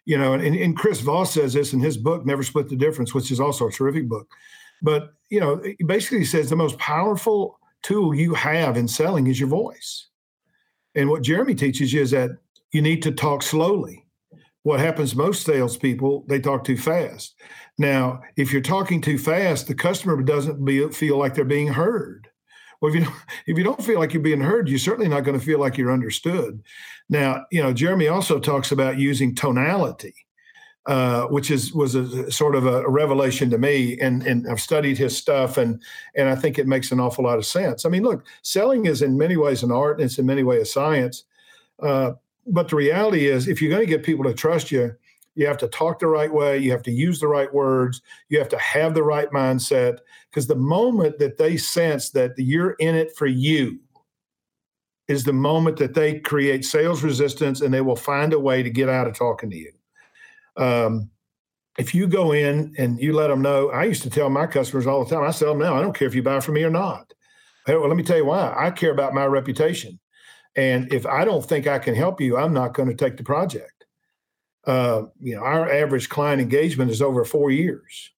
you 0.06 0.16
know, 0.16 0.32
and, 0.32 0.56
and 0.56 0.74
Chris 0.74 1.02
Voss 1.02 1.34
says 1.34 1.52
this 1.52 1.74
in 1.74 1.80
his 1.80 1.98
book, 1.98 2.24
Never 2.24 2.42
Split 2.42 2.70
the 2.70 2.74
Difference, 2.76 3.12
which 3.12 3.30
is 3.30 3.38
also 3.38 3.68
a 3.68 3.70
terrific 3.70 4.08
book. 4.08 4.26
But 4.80 5.12
you 5.28 5.40
know, 5.40 5.62
basically 5.84 6.20
he 6.20 6.24
says 6.24 6.48
the 6.48 6.56
most 6.56 6.78
powerful 6.78 7.60
tool 7.82 8.14
you 8.14 8.32
have 8.32 8.78
in 8.78 8.88
selling 8.88 9.26
is 9.26 9.38
your 9.38 9.50
voice. 9.50 10.08
And 10.94 11.10
what 11.10 11.20
Jeremy 11.20 11.54
teaches 11.54 11.92
you 11.92 12.00
is 12.00 12.12
that 12.12 12.30
you 12.72 12.80
need 12.80 13.02
to 13.02 13.12
talk 13.12 13.42
slowly. 13.42 14.06
What 14.62 14.80
happens 14.80 15.14
most 15.14 15.44
salespeople, 15.44 16.24
they 16.28 16.40
talk 16.40 16.64
too 16.64 16.78
fast. 16.78 17.34
Now, 17.76 18.22
if 18.38 18.54
you're 18.54 18.62
talking 18.62 19.02
too 19.02 19.18
fast, 19.18 19.66
the 19.66 19.74
customer 19.74 20.20
doesn't 20.22 20.64
be, 20.64 20.88
feel 20.88 21.18
like 21.18 21.34
they're 21.34 21.44
being 21.44 21.68
heard. 21.68 22.27
Well, 22.80 22.92
if 22.92 22.98
you 22.98 23.04
don't, 23.04 23.16
if 23.46 23.58
you 23.58 23.64
don't 23.64 23.82
feel 23.82 23.98
like 23.98 24.12
you're 24.12 24.22
being 24.22 24.40
heard, 24.40 24.68
you're 24.68 24.78
certainly 24.78 25.08
not 25.08 25.24
going 25.24 25.38
to 25.38 25.44
feel 25.44 25.58
like 25.58 25.76
you're 25.76 25.92
understood. 25.92 26.62
Now, 27.08 27.44
you 27.50 27.62
know, 27.62 27.72
Jeremy 27.72 28.08
also 28.08 28.38
talks 28.38 28.70
about 28.70 28.98
using 28.98 29.34
tonality, 29.34 30.14
uh, 30.86 31.24
which 31.26 31.50
is 31.50 31.72
was 31.72 31.94
a 31.94 32.30
sort 32.30 32.54
of 32.54 32.66
a, 32.66 32.88
revelation 32.88 33.50
to 33.50 33.58
me. 33.58 33.98
And 34.00 34.22
and 34.26 34.48
I've 34.48 34.60
studied 34.60 34.98
his 34.98 35.16
stuff, 35.16 35.58
and 35.58 35.82
and 36.14 36.28
I 36.28 36.36
think 36.36 36.58
it 36.58 36.66
makes 36.66 36.92
an 36.92 37.00
awful 37.00 37.24
lot 37.24 37.38
of 37.38 37.46
sense. 37.46 37.84
I 37.84 37.88
mean, 37.88 38.04
look, 38.04 38.24
selling 38.42 38.86
is 38.86 39.02
in 39.02 39.18
many 39.18 39.36
ways 39.36 39.62
an 39.62 39.72
art, 39.72 39.98
and 39.98 40.06
it's 40.06 40.18
in 40.18 40.26
many 40.26 40.42
ways 40.42 40.62
a 40.62 40.66
science. 40.66 41.24
Uh, 41.82 42.12
but 42.46 42.68
the 42.68 42.76
reality 42.76 43.26
is, 43.26 43.48
if 43.48 43.60
you're 43.60 43.70
going 43.70 43.86
to 43.86 43.90
get 43.90 44.02
people 44.02 44.24
to 44.24 44.34
trust 44.34 44.70
you, 44.70 44.94
you 45.38 45.46
have 45.46 45.56
to 45.58 45.68
talk 45.68 46.00
the 46.00 46.08
right 46.08 46.32
way. 46.32 46.58
You 46.58 46.72
have 46.72 46.82
to 46.82 46.90
use 46.90 47.20
the 47.20 47.28
right 47.28 47.52
words. 47.54 48.02
You 48.28 48.40
have 48.40 48.48
to 48.48 48.58
have 48.58 48.92
the 48.92 49.04
right 49.04 49.30
mindset. 49.30 50.00
Because 50.28 50.48
the 50.48 50.56
moment 50.56 51.20
that 51.20 51.38
they 51.38 51.56
sense 51.56 52.10
that 52.10 52.32
you're 52.36 52.72
in 52.80 52.96
it 52.96 53.14
for 53.16 53.26
you 53.26 53.78
is 55.06 55.22
the 55.22 55.32
moment 55.32 55.76
that 55.76 55.94
they 55.94 56.18
create 56.18 56.64
sales 56.64 57.04
resistance 57.04 57.60
and 57.60 57.72
they 57.72 57.80
will 57.80 57.94
find 57.94 58.32
a 58.32 58.40
way 58.40 58.64
to 58.64 58.68
get 58.68 58.88
out 58.88 59.06
of 59.06 59.16
talking 59.16 59.48
to 59.48 59.56
you. 59.56 59.72
Um, 60.56 61.08
if 61.78 61.94
you 61.94 62.08
go 62.08 62.32
in 62.32 62.74
and 62.76 63.00
you 63.00 63.12
let 63.12 63.28
them 63.28 63.40
know, 63.40 63.70
I 63.70 63.84
used 63.84 64.02
to 64.02 64.10
tell 64.10 64.30
my 64.30 64.48
customers 64.48 64.88
all 64.88 65.04
the 65.04 65.14
time, 65.14 65.22
I 65.22 65.30
tell 65.30 65.50
them 65.50 65.62
now, 65.62 65.76
I 65.76 65.80
don't 65.80 65.96
care 65.96 66.08
if 66.08 66.16
you 66.16 66.22
buy 66.24 66.40
from 66.40 66.54
me 66.54 66.64
or 66.64 66.70
not. 66.70 67.14
Hey, 67.64 67.76
well, 67.76 67.86
let 67.86 67.96
me 67.96 68.02
tell 68.02 68.16
you 68.16 68.24
why. 68.24 68.52
I 68.56 68.72
care 68.72 68.90
about 68.90 69.14
my 69.14 69.26
reputation. 69.26 70.00
And 70.56 70.92
if 70.92 71.06
I 71.06 71.24
don't 71.24 71.46
think 71.46 71.68
I 71.68 71.78
can 71.78 71.94
help 71.94 72.20
you, 72.20 72.36
I'm 72.36 72.52
not 72.52 72.74
going 72.74 72.88
to 72.88 72.94
take 72.96 73.16
the 73.16 73.22
project 73.22 73.77
uh, 74.66 75.02
you 75.20 75.34
know, 75.34 75.42
our 75.42 75.70
average 75.70 76.08
client 76.08 76.40
engagement 76.40 76.90
is 76.90 77.02
over 77.02 77.24
four 77.24 77.50
years. 77.50 78.10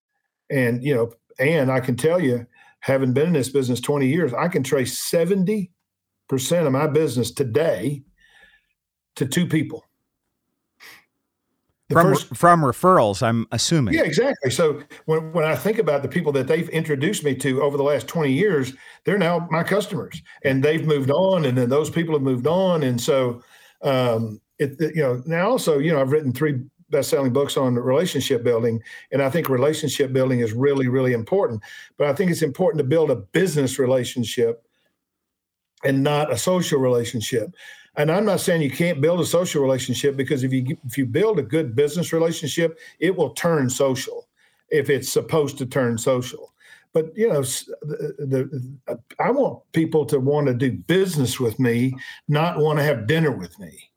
And, 0.51 0.83
you 0.83 0.95
know, 0.95 1.13
and 1.39 1.71
I 1.71 1.81
can 1.81 1.97
tell 1.97 2.21
you, 2.21 2.47
having 2.81 3.13
been 3.13 3.29
in 3.29 3.33
this 3.33 3.51
business 3.51 3.81
20 3.81 4.07
years, 4.07 4.33
I 4.35 4.49
can 4.49 4.63
trace 4.63 5.11
70% 5.11 5.69
of 6.67 6.73
my 6.73 6.87
business 6.87 7.31
today 7.31 8.03
to 9.17 9.27
two 9.27 9.47
people. 9.47 9.85
The 11.89 11.95
from, 11.95 12.07
first, 12.07 12.37
from 12.37 12.63
referrals, 12.63 13.21
I'm 13.21 13.47
assuming. 13.51 13.95
Yeah, 13.95 14.03
exactly. 14.03 14.51
So 14.51 14.81
when, 15.07 15.33
when 15.33 15.45
I 15.45 15.57
think 15.57 15.79
about 15.79 16.03
the 16.03 16.09
people 16.09 16.31
that 16.33 16.47
they've 16.47 16.69
introduced 16.69 17.25
me 17.25 17.35
to 17.37 17.63
over 17.63 17.77
the 17.77 17.83
last 17.83 18.07
20 18.07 18.33
years, 18.33 18.73
they're 19.05 19.19
now 19.19 19.49
my 19.51 19.65
customers 19.65 20.23
and 20.45 20.63
they've 20.63 20.87
moved 20.87 21.11
on 21.11 21.45
and 21.45 21.59
then 21.59 21.69
those 21.69 21.91
people 21.91 22.15
have 22.15 22.23
moved 22.23 22.47
on. 22.47 22.85
And 22.85 23.01
so, 23.01 23.43
um, 23.83 24.41
it, 24.61 24.81
it, 24.81 24.95
you 24.95 25.03
know 25.03 25.23
now 25.27 25.51
also 25.51 25.79
you 25.79 25.93
know 25.93 26.01
I've 26.01 26.13
written 26.13 26.33
three 26.33 26.61
best-selling 26.91 27.33
books 27.33 27.57
on 27.57 27.75
relationship 27.77 28.43
building, 28.43 28.83
and 29.13 29.23
I 29.23 29.31
think 29.31 29.49
relationship 29.49 30.13
building 30.13 30.41
is 30.41 30.53
really, 30.53 30.89
really 30.89 31.13
important. 31.13 31.63
But 31.97 32.09
I 32.09 32.13
think 32.13 32.31
it's 32.31 32.43
important 32.43 32.79
to 32.79 32.89
build 32.89 33.11
a 33.11 33.17
business 33.17 33.79
relationship 33.79 34.65
and 35.85 36.03
not 36.03 36.33
a 36.33 36.37
social 36.37 36.81
relationship. 36.81 37.55
And 37.97 38.11
I'm 38.11 38.25
not 38.25 38.41
saying 38.41 38.63
you 38.63 38.71
can't 38.71 39.01
build 39.01 39.21
a 39.21 39.27
social 39.27 39.63
relationship 39.63 40.17
because 40.17 40.45
if 40.45 40.53
you 40.53 40.77
if 40.87 40.97
you 40.97 41.07
build 41.07 41.39
a 41.39 41.43
good 41.43 41.75
business 41.75 42.13
relationship, 42.13 42.79
it 42.99 43.15
will 43.17 43.31
turn 43.31 43.69
social 43.69 44.29
if 44.69 44.91
it's 44.91 45.11
supposed 45.11 45.59
to 45.59 45.67
turn 45.67 45.99
social. 45.99 46.53
But 46.93 47.17
you 47.17 47.29
know, 47.29 47.43
the, 47.43 48.69
the, 48.87 49.01
I 49.19 49.31
want 49.31 49.61
people 49.73 50.05
to 50.07 50.21
want 50.21 50.47
to 50.49 50.55
do 50.55 50.73
business 50.73 51.41
with 51.41 51.59
me, 51.59 51.97
not 52.29 52.59
want 52.59 52.79
to 52.79 52.85
have 52.85 53.07
dinner 53.07 53.33
with 53.33 53.59
me. 53.59 53.90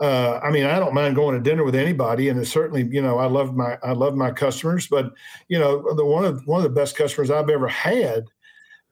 Uh, 0.00 0.38
I 0.42 0.50
mean, 0.50 0.64
I 0.64 0.78
don't 0.78 0.94
mind 0.94 1.16
going 1.16 1.34
to 1.34 1.42
dinner 1.42 1.64
with 1.64 1.74
anybody, 1.74 2.28
and 2.28 2.38
it's 2.38 2.52
certainly, 2.52 2.84
you 2.84 3.02
know, 3.02 3.18
I 3.18 3.26
love 3.26 3.56
my 3.56 3.78
I 3.82 3.92
love 3.92 4.14
my 4.14 4.30
customers. 4.30 4.86
But 4.86 5.12
you 5.48 5.58
know, 5.58 5.94
the 5.94 6.04
one 6.04 6.24
of 6.24 6.46
one 6.46 6.58
of 6.58 6.64
the 6.64 6.80
best 6.80 6.96
customers 6.96 7.30
I've 7.30 7.50
ever 7.50 7.66
had, 7.66 8.26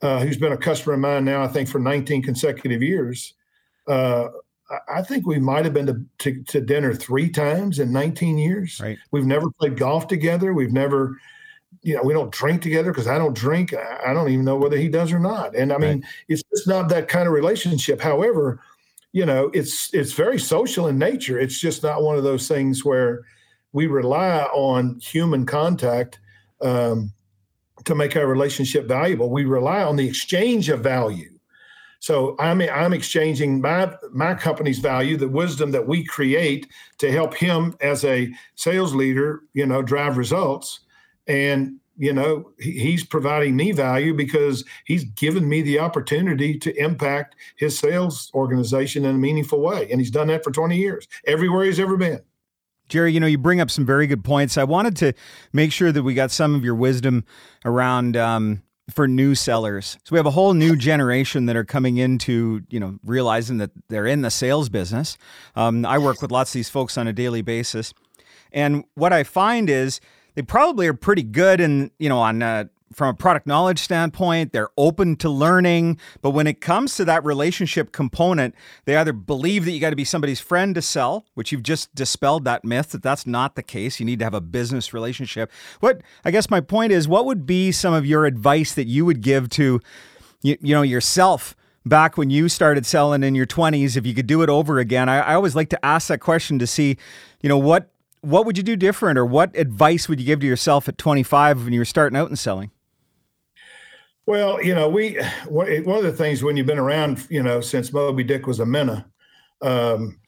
uh, 0.03 0.21
who's 0.21 0.37
been 0.37 0.53
a 0.53 0.57
customer 0.57 0.95
of 0.95 1.01
mine 1.01 1.25
now, 1.25 1.45
I 1.45 1.49
think 1.49 1.69
for 1.69 1.79
19 1.79 2.23
consecutive 2.23 2.83
years. 2.83 3.35
Uh, 3.87 4.29
I 4.89 5.03
think 5.03 5.27
we 5.27 5.39
might 5.39 5.65
have 5.65 5.75
been 5.75 5.87
to, 5.87 6.05
to, 6.19 6.43
to, 6.45 6.61
dinner 6.61 6.93
three 6.93 7.29
times 7.29 7.79
in 7.79 7.93
19 7.93 8.37
years. 8.37 8.81
Right. 8.81 8.99
We've 9.13 9.25
never 9.25 9.49
played 9.51 9.77
golf 9.77 10.09
together. 10.09 10.55
We've 10.55 10.73
never, 10.73 11.21
you 11.83 11.95
know, 11.95 12.03
we 12.03 12.13
don't 12.13 12.33
drink 12.33 12.63
together 12.63 12.91
because 12.91 13.07
I 13.07 13.17
don't 13.17 13.37
drink. 13.37 13.73
I 13.75 14.13
don't 14.13 14.29
even 14.29 14.45
know 14.45 14.57
whether 14.57 14.77
he 14.77 14.89
does 14.89 15.13
or 15.13 15.21
not. 15.21 15.55
And 15.55 15.73
I 15.73 15.79
mean, 15.79 16.01
right. 16.01 16.05
it's 16.27 16.43
just 16.53 16.67
not 16.67 16.89
that 16.89 17.07
kind 17.07 17.29
of 17.29 17.33
relationship. 17.33 18.01
However, 18.01 18.61
you 19.17 19.25
know, 19.25 19.51
it's 19.55 19.93
it's 19.95 20.13
very 20.13 20.39
social 20.39 20.89
in 20.89 20.99
nature. 20.99 21.39
It's 21.39 21.59
just 21.59 21.83
not 21.83 22.03
one 22.03 22.17
of 22.17 22.25
those 22.25 22.47
things 22.49 22.85
where 22.85 23.25
we 23.73 23.87
rely 23.87 24.43
on 24.53 25.01
human 25.01 25.47
contact 25.47 26.21
um, 26.61 27.13
to 27.85 27.95
make 27.95 28.17
our 28.17 28.27
relationship 28.27 28.87
valuable. 28.87 29.31
We 29.31 29.45
rely 29.45 29.83
on 29.83 29.97
the 29.97 30.07
exchange 30.07 30.69
of 30.69 30.81
value 30.81 31.37
so 31.99 32.37
I'm 32.39 32.61
I'm 32.61 32.93
exchanging 32.93 33.61
my 33.61 33.93
my 34.13 34.35
company's 34.35 34.79
value, 34.79 35.17
the 35.17 35.29
wisdom 35.29 35.71
that 35.73 35.89
we 35.89 36.05
create 36.05 36.69
to 36.99 37.11
help 37.11 37.35
him 37.35 37.75
as 37.81 38.05
a 38.05 38.33
sales 38.55 38.95
leader, 38.95 39.43
you 39.55 39.67
know, 39.67 39.83
drive 39.83 40.17
results, 40.17 40.81
and 41.27 41.79
you 41.97 42.13
know 42.13 42.51
he's 42.59 43.05
providing 43.05 43.57
me 43.57 43.73
value 43.73 44.15
because 44.15 44.65
he's 44.85 45.05
given 45.05 45.49
me 45.49 45.63
the 45.63 45.79
opportunity 45.79 46.59
to 46.59 46.75
impact 46.77 47.37
his 47.57 47.79
sales 47.79 48.31
organization 48.35 49.05
in 49.05 49.15
a 49.15 49.19
meaningful 49.19 49.61
way, 49.61 49.89
and 49.91 50.01
he's 50.01 50.11
done 50.11 50.29
that 50.29 50.45
for 50.45 50.51
20 50.51 50.77
years, 50.77 51.09
everywhere 51.27 51.65
he's 51.65 51.81
ever 51.81 51.97
been. 51.97 52.21
Jerry, 52.89 53.13
you 53.13 53.21
know, 53.21 53.27
you 53.27 53.39
bring 53.39 53.61
up 53.61 53.71
some 53.71 53.85
very 53.85 54.07
good 54.07 54.23
points. 54.23 54.57
I 54.57 54.65
wanted 54.65 54.97
to 54.99 55.13
make 55.53 55.73
sure 55.73 55.91
that 55.91 56.03
we 56.03 56.15
got 56.15 56.31
some 56.31 56.55
of 56.55 56.65
your 56.65 56.77
wisdom 56.77 57.25
around 57.65 58.17
um, 58.17 58.63
for 58.91 59.09
new 59.09 59.35
sellers. 59.35 59.99
So 60.05 60.13
we 60.13 60.19
have 60.19 60.27
a 60.27 60.31
whole 60.31 60.55
new 60.55 60.77
generation 60.77 61.47
that 61.47 61.57
are 61.57 61.65
coming 61.65 61.97
into, 61.97 62.63
you 62.69 62.79
know, 62.79 62.99
realizing 63.05 63.59
that 63.59 63.71
they're 63.89 64.07
in 64.07 64.23
the 64.23 64.31
sales 64.31 64.69
business. 64.69 65.19
Um, 65.57 65.85
I 65.85 65.99
work 65.99 66.23
with 66.23 66.31
lots 66.31 66.51
of 66.51 66.55
these 66.55 66.69
folks 66.69 66.97
on 66.97 67.09
a 67.09 67.13
daily 67.13 67.43
basis. 67.43 67.93
And 68.53 68.85
what 68.95 69.13
I 69.13 69.25
find 69.25 69.69
is 69.69 70.01
they 70.37 70.43
probably 70.43 70.87
are 70.87 70.95
pretty 70.95 71.25
good 71.25 71.61
in, 71.61 71.91
you 71.99 72.09
know, 72.09 72.19
on 72.19 72.43
uh, 72.43 72.65
from 72.93 73.09
a 73.09 73.15
product 73.15 73.47
knowledge 73.47 73.81
standpoint, 73.81 74.53
they're 74.53 74.71
open 74.77 75.17
to 75.17 75.29
learning. 75.29 75.99
But 76.23 76.31
when 76.31 76.47
it 76.47 76.61
comes 76.61 76.95
to 76.97 77.05
that 77.07 77.25
relationship 77.25 77.91
component, 77.91 78.55
they 78.85 78.97
either 78.97 79.13
believe 79.13 79.65
that 79.65 79.73
you 79.73 79.81
got 79.81 79.91
to 79.91 79.97
be 79.97 80.05
somebody's 80.05 80.41
friend 80.41 80.75
to 80.75 80.83
sell, 80.83 81.27
which 81.35 81.53
you've 81.53 81.63
just 81.63 81.95
dispelled 81.95 82.45
that 82.45 82.65
myth 82.65 82.91
that 82.91 83.03
that's 83.03 83.27
not 83.27 83.57
the 83.57 83.63
case. 83.63 83.99
You 83.99 84.07
need 84.07 84.19
to 84.21 84.25
have 84.25 84.35
a 84.35 84.41
business 84.41 84.95
relationship. 84.95 85.51
What 85.81 86.03
I 86.25 86.31
guess 86.31 86.49
my 86.49 86.61
point 86.61 86.93
is, 86.93 87.09
what 87.09 87.27
would 87.27 87.45
be 87.45 87.73
some 87.73 87.93
of 87.93 88.07
your 88.07 88.25
advice 88.25 88.75
that 88.75 88.87
you 88.87 89.05
would 89.05 89.21
give 89.21 89.49
to, 89.51 89.81
you, 90.43 90.57
you 90.61 90.75
know, 90.75 90.83
yourself? 90.83 91.57
Back 91.85 92.17
when 92.17 92.31
you 92.31 92.49
started 92.49 92.85
selling 92.85 93.23
in 93.23 93.37
your 93.37 93.47
20s, 93.47 93.97
if 93.97 94.05
you 94.05 94.13
could 94.13 94.27
do 94.27 94.43
it 94.43 94.49
over 94.49 94.81
again, 94.81 95.09
I, 95.09 95.21
I 95.21 95.35
always 95.35 95.55
like 95.55 95.69
to 95.69 95.85
ask 95.85 96.09
that 96.09 96.19
question 96.19 96.59
to 96.59 96.67
see, 96.67 96.97
you 97.43 97.49
know, 97.49 97.59
what 97.59 97.91
what 98.27 98.45
would 98.45 98.57
you 98.57 98.65
do 98.65 98.75
different 98.75 99.19
or 99.19 99.25
what 99.25 99.57
advice 99.57 100.09
would 100.09 100.19
you 100.19 100.27
give 100.27 100.41
to 100.41 100.47
yourself 100.47 100.89
at 100.89 100.99
25 100.99 101.63
when 101.63 101.73
you 101.73 101.81
were 101.81 101.85
starting 101.85 102.19
out 102.19 102.29
in 102.29 102.35
selling? 102.35 102.73
Well, 104.27 104.61
you 104.63 104.75
know, 104.75 104.89
we 104.89 105.21
one 105.49 105.99
of 105.99 106.03
the 106.03 106.13
things 106.13 106.43
when 106.43 106.57
you've 106.57 106.67
been 106.67 106.79
around, 106.79 107.25
you 107.31 107.41
know, 107.41 107.61
since 107.61 107.93
Moby 107.93 108.25
Dick 108.25 108.49
was 108.49 108.59
a 108.59 108.67
minnow, 108.67 109.05
um, 109.63 110.19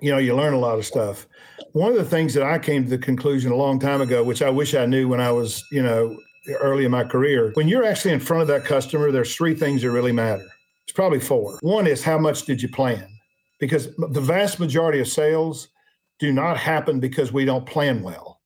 you 0.00 0.12
know, 0.12 0.18
you 0.18 0.36
learn 0.36 0.54
a 0.54 0.58
lot 0.58 0.78
of 0.78 0.86
stuff. 0.86 1.26
One 1.72 1.90
of 1.90 1.96
the 1.96 2.04
things 2.04 2.32
that 2.34 2.44
I 2.44 2.60
came 2.60 2.84
to 2.84 2.90
the 2.90 2.98
conclusion 2.98 3.50
a 3.50 3.56
long 3.56 3.80
time 3.80 4.00
ago, 4.00 4.22
which 4.22 4.42
I 4.42 4.50
wish 4.50 4.74
I 4.74 4.86
knew 4.86 5.08
when 5.08 5.20
I 5.20 5.32
was, 5.32 5.64
you 5.72 5.82
know, 5.82 6.16
early 6.60 6.84
in 6.84 6.92
my 6.92 7.02
career, 7.02 7.50
when 7.54 7.66
you're 7.66 7.84
actually 7.84 8.14
in 8.14 8.20
front 8.20 8.42
of 8.42 8.48
that 8.48 8.64
customer, 8.64 9.10
there's 9.10 9.34
three 9.34 9.56
things 9.56 9.82
that 9.82 9.90
really 9.90 10.12
matter. 10.12 10.46
It's 10.84 10.92
probably 10.92 11.18
four. 11.18 11.58
One 11.62 11.88
is 11.88 12.04
how 12.04 12.18
much 12.18 12.44
did 12.44 12.62
you 12.62 12.68
plan? 12.68 13.08
Because 13.58 13.88
the 13.96 14.20
vast 14.20 14.60
majority 14.60 15.00
of 15.00 15.08
sales 15.08 15.68
do 16.18 16.32
not 16.32 16.56
happen 16.56 17.00
because 17.00 17.32
we 17.32 17.44
don't 17.44 17.66
plan 17.66 18.02
well. 18.02 18.40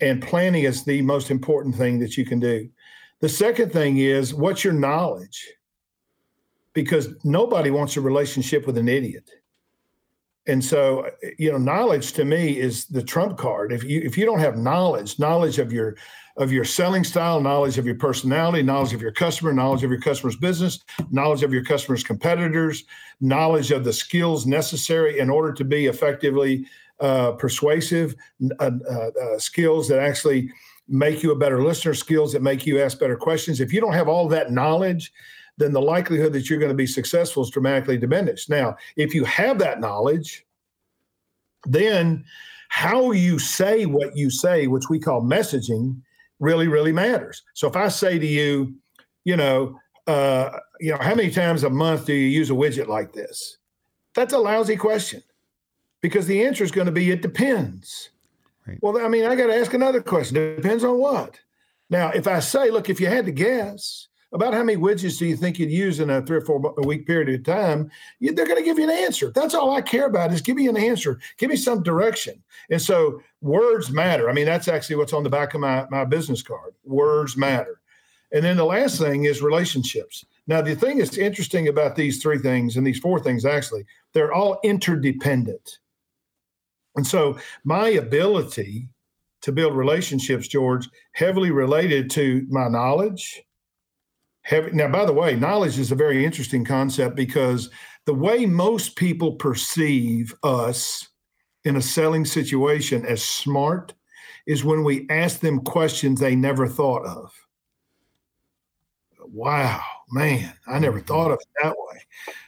And 0.00 0.22
planning 0.22 0.64
is 0.64 0.84
the 0.84 1.02
most 1.02 1.30
important 1.30 1.74
thing 1.74 1.98
that 2.00 2.16
you 2.16 2.24
can 2.24 2.38
do. 2.38 2.68
The 3.20 3.28
second 3.28 3.72
thing 3.72 3.98
is 3.98 4.34
what's 4.34 4.64
your 4.64 4.74
knowledge? 4.74 5.46
Because 6.74 7.08
nobody 7.24 7.70
wants 7.70 7.96
a 7.96 8.00
relationship 8.02 8.66
with 8.66 8.76
an 8.76 8.88
idiot. 8.88 9.30
And 10.48 10.64
so, 10.64 11.10
you 11.38 11.50
know, 11.50 11.58
knowledge 11.58 12.12
to 12.12 12.24
me 12.24 12.58
is 12.58 12.86
the 12.86 13.02
trump 13.02 13.36
card. 13.36 13.72
If 13.72 13.82
you 13.82 14.00
if 14.02 14.16
you 14.16 14.24
don't 14.24 14.38
have 14.38 14.56
knowledge, 14.56 15.18
knowledge 15.18 15.58
of 15.58 15.72
your 15.72 15.96
of 16.36 16.52
your 16.52 16.64
selling 16.64 17.02
style, 17.02 17.40
knowledge 17.40 17.78
of 17.78 17.86
your 17.86 17.96
personality, 17.96 18.62
knowledge 18.62 18.92
of 18.92 19.00
your 19.00 19.10
customer, 19.12 19.52
knowledge 19.52 19.82
of 19.82 19.90
your 19.90 20.00
customer's 20.00 20.36
business, 20.36 20.84
knowledge 21.10 21.42
of 21.42 21.52
your 21.52 21.64
customer's 21.64 22.04
competitors, 22.04 22.84
knowledge 23.20 23.72
of 23.72 23.84
the 23.84 23.92
skills 23.92 24.46
necessary 24.46 25.18
in 25.18 25.30
order 25.30 25.52
to 25.52 25.64
be 25.64 25.86
effectively 25.86 26.66
uh, 27.00 27.32
persuasive, 27.32 28.14
uh, 28.58 28.70
uh, 28.90 28.92
uh 28.92 29.38
skills 29.38 29.88
that 29.88 29.98
actually 29.98 30.50
make 30.88 31.22
you 31.22 31.32
a 31.32 31.36
better 31.36 31.62
listener, 31.62 31.94
skills 31.94 32.32
that 32.32 32.42
make 32.42 32.66
you 32.66 32.80
ask 32.80 32.98
better 32.98 33.16
questions. 33.16 33.60
If 33.60 33.72
you 33.72 33.80
don't 33.80 33.92
have 33.92 34.08
all 34.08 34.28
that 34.28 34.52
knowledge, 34.52 35.12
then 35.58 35.72
the 35.72 35.80
likelihood 35.80 36.32
that 36.32 36.48
you're 36.48 36.58
going 36.58 36.70
to 36.70 36.76
be 36.76 36.86
successful 36.86 37.42
is 37.42 37.50
dramatically 37.50 37.98
diminished. 37.98 38.50
Now, 38.50 38.76
if 38.96 39.14
you 39.14 39.24
have 39.24 39.58
that 39.58 39.80
knowledge, 39.80 40.44
then 41.64 42.24
how 42.68 43.12
you 43.12 43.38
say 43.38 43.86
what 43.86 44.16
you 44.16 44.30
say, 44.30 44.66
which 44.66 44.88
we 44.88 44.98
call 44.98 45.22
messaging, 45.22 45.96
really, 46.40 46.68
really 46.68 46.92
matters. 46.92 47.42
So 47.54 47.66
if 47.68 47.76
I 47.76 47.88
say 47.88 48.18
to 48.18 48.26
you, 48.26 48.74
you 49.24 49.36
know, 49.36 49.78
uh, 50.06 50.58
you 50.78 50.92
know, 50.92 50.98
how 50.98 51.14
many 51.14 51.30
times 51.30 51.64
a 51.64 51.70
month 51.70 52.06
do 52.06 52.14
you 52.14 52.28
use 52.28 52.50
a 52.50 52.54
widget 52.54 52.86
like 52.86 53.12
this? 53.12 53.58
That's 54.14 54.34
a 54.34 54.38
lousy 54.38 54.76
question 54.76 55.22
because 56.06 56.28
the 56.28 56.44
answer 56.46 56.62
is 56.62 56.70
going 56.70 56.86
to 56.86 56.92
be 56.92 57.10
it 57.10 57.20
depends. 57.20 58.10
Right. 58.64 58.78
Well, 58.80 59.04
I 59.04 59.08
mean, 59.08 59.24
I 59.24 59.34
got 59.34 59.48
to 59.48 59.56
ask 59.56 59.74
another 59.74 60.00
question. 60.00 60.36
Depends 60.54 60.84
on 60.84 61.00
what. 61.00 61.40
Now, 61.90 62.10
if 62.10 62.28
I 62.28 62.38
say, 62.38 62.70
look, 62.70 62.88
if 62.88 63.00
you 63.00 63.08
had 63.08 63.26
to 63.26 63.32
guess 63.32 64.06
about 64.30 64.54
how 64.54 64.62
many 64.62 64.80
widgets 64.80 65.18
do 65.18 65.26
you 65.26 65.34
think 65.34 65.58
you'd 65.58 65.68
use 65.68 65.98
in 65.98 66.10
a 66.10 66.22
three 66.22 66.36
or 66.36 66.42
four 66.42 66.60
week 66.84 67.08
period 67.08 67.28
of 67.28 67.44
time, 67.44 67.90
you, 68.20 68.32
they're 68.32 68.46
going 68.46 68.56
to 68.56 68.64
give 68.64 68.78
you 68.78 68.84
an 68.84 68.96
answer. 68.96 69.32
That's 69.34 69.52
all 69.52 69.74
I 69.74 69.80
care 69.80 70.06
about 70.06 70.32
is 70.32 70.40
give 70.40 70.54
me 70.54 70.68
an 70.68 70.76
answer, 70.76 71.18
give 71.38 71.50
me 71.50 71.56
some 71.56 71.82
direction. 71.82 72.40
And 72.70 72.80
so 72.80 73.20
words 73.40 73.90
matter. 73.90 74.30
I 74.30 74.32
mean, 74.32 74.46
that's 74.46 74.68
actually 74.68 74.94
what's 74.94 75.12
on 75.12 75.24
the 75.24 75.28
back 75.28 75.54
of 75.54 75.60
my, 75.60 75.88
my 75.90 76.04
business 76.04 76.40
card. 76.40 76.72
Words 76.84 77.36
matter. 77.36 77.80
And 78.30 78.44
then 78.44 78.56
the 78.56 78.64
last 78.64 79.00
thing 79.00 79.24
is 79.24 79.42
relationships. 79.42 80.24
Now, 80.46 80.62
the 80.62 80.76
thing 80.76 80.98
that's 80.98 81.18
interesting 81.18 81.66
about 81.66 81.96
these 81.96 82.22
three 82.22 82.38
things 82.38 82.76
and 82.76 82.86
these 82.86 83.00
four 83.00 83.18
things 83.18 83.44
actually, 83.44 83.86
they're 84.12 84.32
all 84.32 84.60
interdependent. 84.62 85.80
And 86.96 87.06
so 87.06 87.38
my 87.64 87.88
ability 87.90 88.88
to 89.42 89.52
build 89.52 89.76
relationships, 89.76 90.48
George, 90.48 90.88
heavily 91.12 91.50
related 91.50 92.10
to 92.10 92.46
my 92.50 92.68
knowledge. 92.68 93.42
Heavy, 94.42 94.72
now, 94.72 94.88
by 94.88 95.04
the 95.04 95.12
way, 95.12 95.36
knowledge 95.36 95.78
is 95.78 95.92
a 95.92 95.96
very 95.96 96.24
interesting 96.24 96.64
concept 96.64 97.14
because 97.14 97.70
the 98.06 98.14
way 98.14 98.46
most 98.46 98.96
people 98.96 99.32
perceive 99.34 100.34
us 100.42 101.08
in 101.64 101.76
a 101.76 101.82
selling 101.82 102.24
situation 102.24 103.04
as 103.04 103.22
smart 103.22 103.92
is 104.46 104.64
when 104.64 104.84
we 104.84 105.06
ask 105.10 105.40
them 105.40 105.60
questions 105.60 106.20
they 106.20 106.36
never 106.36 106.68
thought 106.68 107.04
of. 107.04 107.32
Wow, 109.20 109.82
man, 110.10 110.54
I 110.68 110.78
never 110.78 110.98
mm-hmm. 110.98 111.06
thought 111.06 111.32
of 111.32 111.38
it 111.40 111.48
that 111.62 111.74
way. 111.76 112.00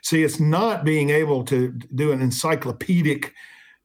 See, 0.02 0.22
it's 0.22 0.40
not 0.40 0.84
being 0.84 1.10
able 1.10 1.44
to 1.44 1.72
do 1.94 2.12
an 2.12 2.22
encyclopedic 2.22 3.34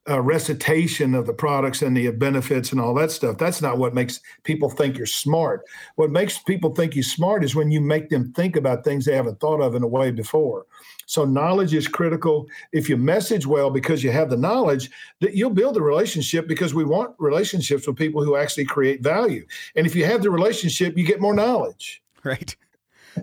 uh, 0.09 0.19
recitation 0.21 1.15
of 1.15 1.25
the 1.25 1.33
products 1.33 1.81
and 1.81 1.95
the 1.95 2.11
benefits 2.11 2.71
and 2.71 2.81
all 2.81 2.93
that 2.93 3.11
stuff. 3.11 3.37
That's 3.37 3.61
not 3.61 3.77
what 3.77 3.93
makes 3.93 4.19
people 4.43 4.69
think 4.69 4.97
you're 4.97 5.05
smart. 5.05 5.63
What 5.95 6.11
makes 6.11 6.37
people 6.37 6.75
think 6.75 6.95
you're 6.95 7.03
smart 7.03 7.43
is 7.43 7.55
when 7.55 7.71
you 7.71 7.79
make 7.79 8.09
them 8.09 8.33
think 8.33 8.55
about 8.55 8.83
things 8.83 9.05
they 9.05 9.15
haven't 9.15 9.39
thought 9.39 9.61
of 9.61 9.75
in 9.75 9.83
a 9.83 9.87
way 9.87 10.11
before. 10.11 10.65
So 11.05 11.25
knowledge 11.25 11.73
is 11.73 11.87
critical. 11.87 12.47
If 12.71 12.89
you 12.89 12.97
message 12.97 13.45
well 13.45 13.69
because 13.69 14.03
you 14.03 14.11
have 14.11 14.29
the 14.29 14.37
knowledge, 14.37 14.89
that 15.21 15.35
you'll 15.35 15.49
build 15.49 15.77
a 15.77 15.81
relationship 15.81 16.47
because 16.47 16.73
we 16.73 16.83
want 16.83 17.15
relationships 17.19 17.87
with 17.87 17.97
people 17.97 18.23
who 18.23 18.35
actually 18.35 18.65
create 18.65 19.01
value. 19.01 19.45
And 19.75 19.85
if 19.85 19.95
you 19.95 20.05
have 20.05 20.21
the 20.21 20.31
relationship, 20.31 20.97
you 20.97 21.05
get 21.05 21.21
more 21.21 21.33
knowledge. 21.33 22.01
Right. 22.23 22.55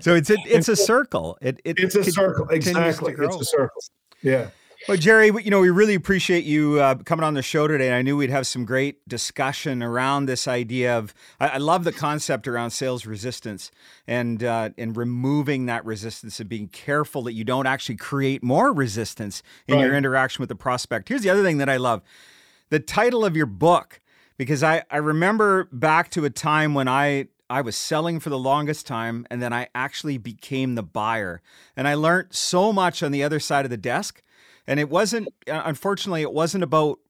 So 0.00 0.14
it's 0.14 0.30
a 0.30 0.36
it's 0.46 0.68
a 0.68 0.76
circle. 0.76 1.38
It, 1.40 1.60
it 1.64 1.78
it's 1.78 1.94
a 1.94 2.04
circle. 2.04 2.46
Exactly. 2.50 3.14
It's 3.18 3.36
a 3.36 3.44
circle. 3.44 3.82
Yeah. 4.22 4.50
Well, 4.88 4.96
Jerry, 4.96 5.26
you 5.26 5.50
know, 5.50 5.60
we 5.60 5.68
really 5.68 5.94
appreciate 5.94 6.44
you 6.44 6.80
uh, 6.80 6.94
coming 6.94 7.22
on 7.22 7.34
the 7.34 7.42
show 7.42 7.68
today. 7.68 7.92
I 7.92 8.00
knew 8.00 8.16
we'd 8.16 8.30
have 8.30 8.46
some 8.46 8.64
great 8.64 9.06
discussion 9.06 9.82
around 9.82 10.24
this 10.24 10.48
idea 10.48 10.96
of. 10.96 11.12
I, 11.38 11.48
I 11.48 11.56
love 11.58 11.84
the 11.84 11.92
concept 11.92 12.48
around 12.48 12.70
sales 12.70 13.04
resistance 13.04 13.70
and 14.06 14.42
uh, 14.42 14.70
and 14.78 14.96
removing 14.96 15.66
that 15.66 15.84
resistance 15.84 16.40
and 16.40 16.48
being 16.48 16.68
careful 16.68 17.22
that 17.24 17.34
you 17.34 17.44
don't 17.44 17.66
actually 17.66 17.96
create 17.96 18.42
more 18.42 18.72
resistance 18.72 19.42
in 19.68 19.76
right. 19.76 19.84
your 19.84 19.94
interaction 19.94 20.40
with 20.40 20.48
the 20.48 20.56
prospect. 20.56 21.10
Here's 21.10 21.22
the 21.22 21.30
other 21.30 21.42
thing 21.42 21.58
that 21.58 21.68
I 21.68 21.76
love: 21.76 22.00
the 22.70 22.80
title 22.80 23.22
of 23.22 23.36
your 23.36 23.46
book, 23.46 24.00
because 24.38 24.62
I 24.62 24.84
I 24.90 24.96
remember 24.96 25.68
back 25.72 26.10
to 26.12 26.24
a 26.24 26.30
time 26.30 26.72
when 26.72 26.88
I 26.88 27.26
I 27.50 27.60
was 27.60 27.76
selling 27.76 28.18
for 28.18 28.30
the 28.30 28.38
longest 28.38 28.86
time, 28.86 29.26
and 29.30 29.42
then 29.42 29.52
I 29.52 29.68
actually 29.74 30.16
became 30.16 30.74
the 30.74 30.82
buyer, 30.82 31.42
and 31.76 31.86
I 31.86 31.94
learned 31.94 32.28
so 32.30 32.72
much 32.72 33.02
on 33.02 33.12
the 33.12 33.22
other 33.22 33.40
side 33.40 33.66
of 33.66 33.70
the 33.70 33.76
desk 33.76 34.22
and 34.70 34.78
it 34.78 34.88
wasn't, 34.88 35.28
uh, 35.48 35.62
unfortunately, 35.64 36.22
it 36.22 36.32
wasn't 36.32 36.62
about 36.62 37.00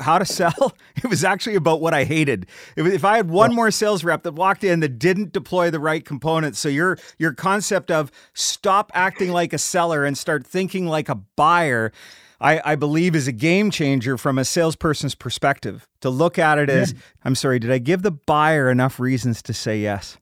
how 0.00 0.18
to 0.18 0.24
sell. 0.40 0.74
It 0.96 1.08
was 1.08 1.22
actually 1.22 1.54
about 1.54 1.80
what 1.80 1.94
I 1.94 2.02
hated. 2.02 2.46
If 2.76 3.04
I 3.04 3.16
had 3.16 3.30
one 3.30 3.54
more 3.54 3.70
sales 3.70 4.02
rep 4.02 4.24
that 4.24 4.34
walked 4.34 4.64
in 4.64 4.80
that 4.80 4.98
didn't 4.98 5.32
deploy 5.32 5.70
the 5.70 5.78
right 5.78 6.04
components, 6.04 6.58
so 6.58 6.68
your 6.68 6.98
your 7.16 7.32
concept 7.32 7.92
of 7.92 8.10
stop 8.34 8.90
acting 8.94 9.30
like 9.30 9.52
a 9.52 9.58
seller 9.58 10.04
and 10.04 10.18
start 10.18 10.44
thinking 10.44 10.86
like 10.86 11.08
a 11.08 11.14
buyer, 11.14 11.92
I, 12.40 12.60
I 12.64 12.74
believe 12.74 13.14
is 13.14 13.28
a 13.28 13.32
game 13.32 13.70
changer 13.70 14.18
from 14.18 14.36
a 14.36 14.44
salesperson's 14.44 15.14
perspective. 15.14 15.86
To 16.00 16.10
look 16.10 16.36
at 16.36 16.58
it 16.58 16.68
as, 16.68 16.94
I'm 17.24 17.36
sorry, 17.36 17.60
did 17.60 17.70
I 17.70 17.78
give 17.78 18.02
the 18.02 18.10
buyer 18.10 18.70
enough 18.70 18.98
reasons 18.98 19.40
to 19.42 19.54
say 19.54 19.78
yes? 19.78 20.18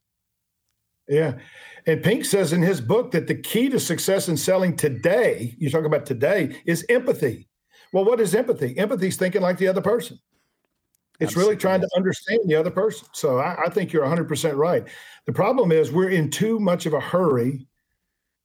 Yeah. 1.08 1.34
And 1.86 2.02
Pink 2.02 2.24
says 2.24 2.52
in 2.52 2.62
his 2.62 2.80
book 2.80 3.12
that 3.12 3.28
the 3.28 3.34
key 3.34 3.68
to 3.68 3.78
success 3.78 4.28
in 4.28 4.36
selling 4.36 4.76
today, 4.76 5.54
you 5.58 5.70
talk 5.70 5.84
about 5.84 6.04
today, 6.04 6.60
is 6.66 6.84
empathy. 6.88 7.48
Well, 7.92 8.04
what 8.04 8.20
is 8.20 8.34
empathy? 8.34 8.76
Empathy 8.76 9.08
is 9.08 9.16
thinking 9.16 9.42
like 9.42 9.58
the 9.58 9.68
other 9.68 9.80
person. 9.80 10.18
It's 11.18 11.30
Absolutely. 11.30 11.50
really 11.50 11.60
trying 11.60 11.80
to 11.80 11.88
understand 11.96 12.40
the 12.46 12.56
other 12.56 12.70
person. 12.70 13.08
So 13.12 13.38
I, 13.38 13.56
I 13.66 13.70
think 13.70 13.92
you're 13.92 14.04
100% 14.04 14.56
right. 14.56 14.84
The 15.24 15.32
problem 15.32 15.72
is 15.72 15.92
we're 15.92 16.10
in 16.10 16.30
too 16.30 16.58
much 16.58 16.84
of 16.84 16.92
a 16.92 17.00
hurry 17.00 17.66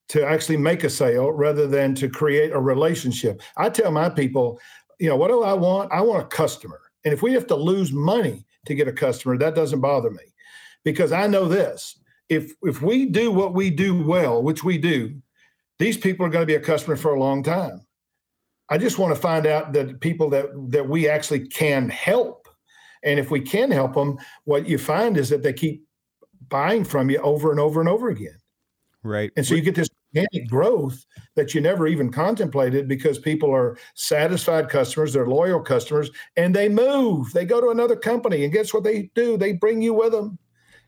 to 0.09 0.25
actually 0.25 0.57
make 0.57 0.83
a 0.83 0.89
sale 0.89 1.31
rather 1.31 1.67
than 1.67 1.95
to 1.95 2.09
create 2.09 2.51
a 2.51 2.59
relationship. 2.59 3.41
I 3.57 3.69
tell 3.69 3.91
my 3.91 4.09
people, 4.09 4.59
you 4.99 5.09
know, 5.09 5.15
what 5.15 5.29
do 5.29 5.41
I 5.41 5.53
want? 5.53 5.91
I 5.91 6.01
want 6.01 6.23
a 6.23 6.27
customer. 6.27 6.79
And 7.03 7.13
if 7.13 7.21
we 7.21 7.33
have 7.33 7.47
to 7.47 7.55
lose 7.55 7.91
money 7.91 8.45
to 8.67 8.75
get 8.75 8.87
a 8.87 8.93
customer, 8.93 9.37
that 9.37 9.55
doesn't 9.55 9.81
bother 9.81 10.11
me 10.11 10.23
because 10.83 11.11
I 11.11 11.27
know 11.27 11.47
this 11.47 11.97
if 12.31 12.53
if 12.63 12.81
we 12.81 13.05
do 13.05 13.29
what 13.29 13.53
we 13.53 13.69
do 13.69 14.01
well, 14.01 14.41
which 14.41 14.63
we 14.63 14.77
do, 14.77 15.21
these 15.79 15.97
people 15.97 16.25
are 16.25 16.29
going 16.29 16.43
to 16.43 16.47
be 16.47 16.55
a 16.55 16.61
customer 16.61 16.95
for 16.95 17.13
a 17.13 17.19
long 17.19 17.43
time. 17.43 17.85
I 18.69 18.77
just 18.77 18.97
want 18.97 19.13
to 19.13 19.21
find 19.21 19.45
out 19.45 19.73
that 19.73 19.99
people 19.99 20.29
that 20.29 20.45
that 20.69 20.87
we 20.87 21.09
actually 21.09 21.49
can 21.49 21.89
help, 21.89 22.47
and 23.03 23.19
if 23.19 23.31
we 23.31 23.41
can 23.41 23.69
help 23.69 23.93
them, 23.93 24.17
what 24.45 24.65
you 24.65 24.77
find 24.77 25.17
is 25.17 25.27
that 25.29 25.43
they 25.43 25.51
keep 25.51 25.85
buying 26.47 26.85
from 26.85 27.09
you 27.09 27.17
over 27.19 27.51
and 27.51 27.59
over 27.59 27.81
and 27.81 27.89
over 27.89 28.09
again. 28.09 28.39
Right. 29.03 29.31
And 29.35 29.45
so 29.45 29.55
you 29.55 29.61
get 29.61 29.75
this 29.75 29.89
organic 30.15 30.47
growth 30.47 31.05
that 31.35 31.53
you 31.53 31.59
never 31.59 31.85
even 31.85 32.13
contemplated 32.13 32.87
because 32.87 33.19
people 33.19 33.53
are 33.53 33.77
satisfied 33.95 34.69
customers, 34.69 35.11
they're 35.11 35.27
loyal 35.27 35.59
customers, 35.59 36.09
and 36.37 36.55
they 36.55 36.69
move. 36.69 37.33
They 37.33 37.43
go 37.43 37.59
to 37.59 37.71
another 37.71 37.97
company, 37.97 38.45
and 38.45 38.53
guess 38.53 38.73
what 38.73 38.85
they 38.85 39.09
do? 39.15 39.35
They 39.35 39.51
bring 39.51 39.81
you 39.81 39.93
with 39.93 40.13
them. 40.13 40.39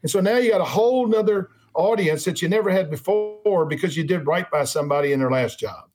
And 0.03 0.11
so 0.11 0.19
now 0.19 0.37
you 0.37 0.51
got 0.51 0.61
a 0.61 0.65
whole 0.65 1.07
nother 1.07 1.49
audience 1.73 2.25
that 2.25 2.41
you 2.41 2.49
never 2.49 2.69
had 2.69 2.91
before 2.91 3.65
because 3.65 3.97
you 3.97 4.03
did 4.03 4.27
right 4.27 4.49
by 4.51 4.65
somebody 4.65 5.11
in 5.11 5.19
their 5.19 5.31
last 5.31 5.59
job. 5.59 5.89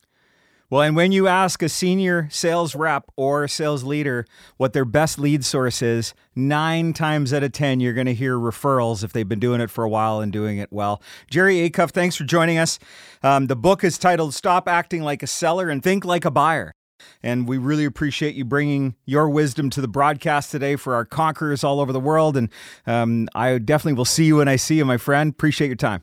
Well, 0.71 0.83
and 0.83 0.94
when 0.94 1.12
you 1.12 1.29
ask 1.29 1.62
a 1.62 1.68
senior 1.68 2.29
sales 2.31 2.75
rep 2.75 3.11
or 3.16 3.49
sales 3.49 3.85
leader 3.85 4.27
what 4.59 4.75
their 4.75 4.85
best 4.85 5.18
lead 5.18 5.42
source 5.42 5.81
is, 5.81 6.12
nine 6.37 6.92
times 6.92 7.33
out 7.33 7.42
of 7.42 7.53
10, 7.53 7.81
you're 7.81 7.94
going 7.94 8.07
to 8.07 8.12
hear 8.12 8.37
referrals 8.37 9.03
if 9.03 9.14
they've 9.14 9.29
been 9.29 9.40
doing 9.40 9.62
it 9.62 9.71
for 9.71 9.83
a 9.83 9.88
while 9.88 10.21
and 10.21 10.31
doing 10.31 10.59
it 10.59 10.68
well. 10.71 11.03
Jerry 11.31 11.71
Acuff, 11.71 11.92
thanks 11.92 12.16
for 12.16 12.25
joining 12.25 12.59
us. 12.59 12.79
Um, 13.23 13.47
the 13.47 13.57
book 13.57 13.83
is 13.83 13.97
titled 13.97 14.35
Stop 14.35 14.68
Acting 14.68 15.03
Like 15.03 15.23
a 15.23 15.27
Seller 15.27 15.71
and 15.71 15.83
Think 15.83 16.05
Like 16.05 16.27
a 16.27 16.31
Buyer. 16.31 16.75
And 17.22 17.48
we 17.48 17.58
really 17.58 17.84
appreciate 17.84 18.34
you 18.34 18.44
bringing 18.44 18.94
your 19.04 19.28
wisdom 19.28 19.70
to 19.70 19.80
the 19.80 19.88
broadcast 19.88 20.50
today 20.50 20.76
for 20.76 20.94
our 20.94 21.04
conquerors 21.04 21.64
all 21.64 21.80
over 21.80 21.92
the 21.92 22.00
world. 22.00 22.37
And 22.37 22.50
um, 22.87 23.28
I 23.34 23.58
definitely 23.58 23.94
will 23.94 24.04
see 24.04 24.24
you 24.24 24.37
when 24.37 24.48
I 24.48 24.56
see 24.56 24.76
you, 24.76 24.84
my 24.84 24.96
friend. 24.96 25.30
Appreciate 25.30 25.68
your 25.68 25.76
time. 25.76 26.02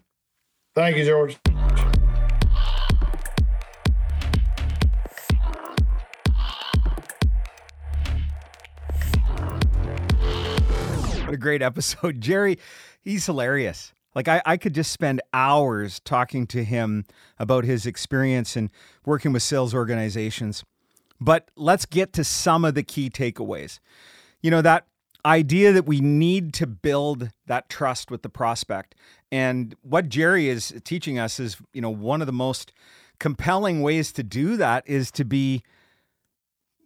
Thank 0.76 0.98
you, 0.98 1.06
George. 1.06 1.38
What 11.26 11.34
a 11.34 11.38
great 11.38 11.62
episode. 11.62 12.20
Jerry, 12.22 12.60
he's 13.02 13.26
hilarious. 13.26 13.94
Like 14.14 14.28
I, 14.28 14.42
I 14.46 14.58
could 14.58 14.74
just 14.74 14.92
spend 14.92 15.22
hours 15.34 16.00
talking 16.00 16.48
to 16.48 16.64
him 16.64 17.06
about 17.38 17.66
his 17.66 17.86
experience 17.86 18.56
in 18.56 18.70
working 19.06 19.34
with 19.34 19.44
sales 19.44 19.74
organizations. 19.74 20.64
But 21.20 21.50
let's 21.56 21.86
get 21.86 22.14
to 22.14 22.24
some 22.24 22.66
of 22.66 22.76
the 22.76 22.84
key 22.84 23.10
takeaways. 23.10 23.80
You 24.42 24.52
know, 24.52 24.62
that 24.62 24.88
idea 25.26 25.74
that 25.74 25.86
we 25.86 26.02
need 26.02 26.54
to 26.54 26.68
build 26.68 27.30
that 27.48 27.70
trust 27.70 28.12
with 28.12 28.22
the 28.22 28.30
prospect. 28.30 28.96
And 29.32 29.76
what 29.82 30.08
Jerry 30.10 30.50
is 30.50 30.74
teaching 30.84 31.18
us 31.18 31.40
is, 31.40 31.58
you 31.74 31.82
know, 31.82 31.90
one 31.90 32.22
of 32.22 32.28
the 32.28 32.34
most 32.34 32.72
compelling 33.20 33.82
ways 33.82 34.12
to 34.14 34.24
do 34.24 34.56
that 34.58 34.84
is 34.88 35.10
to 35.12 35.26
be 35.26 35.64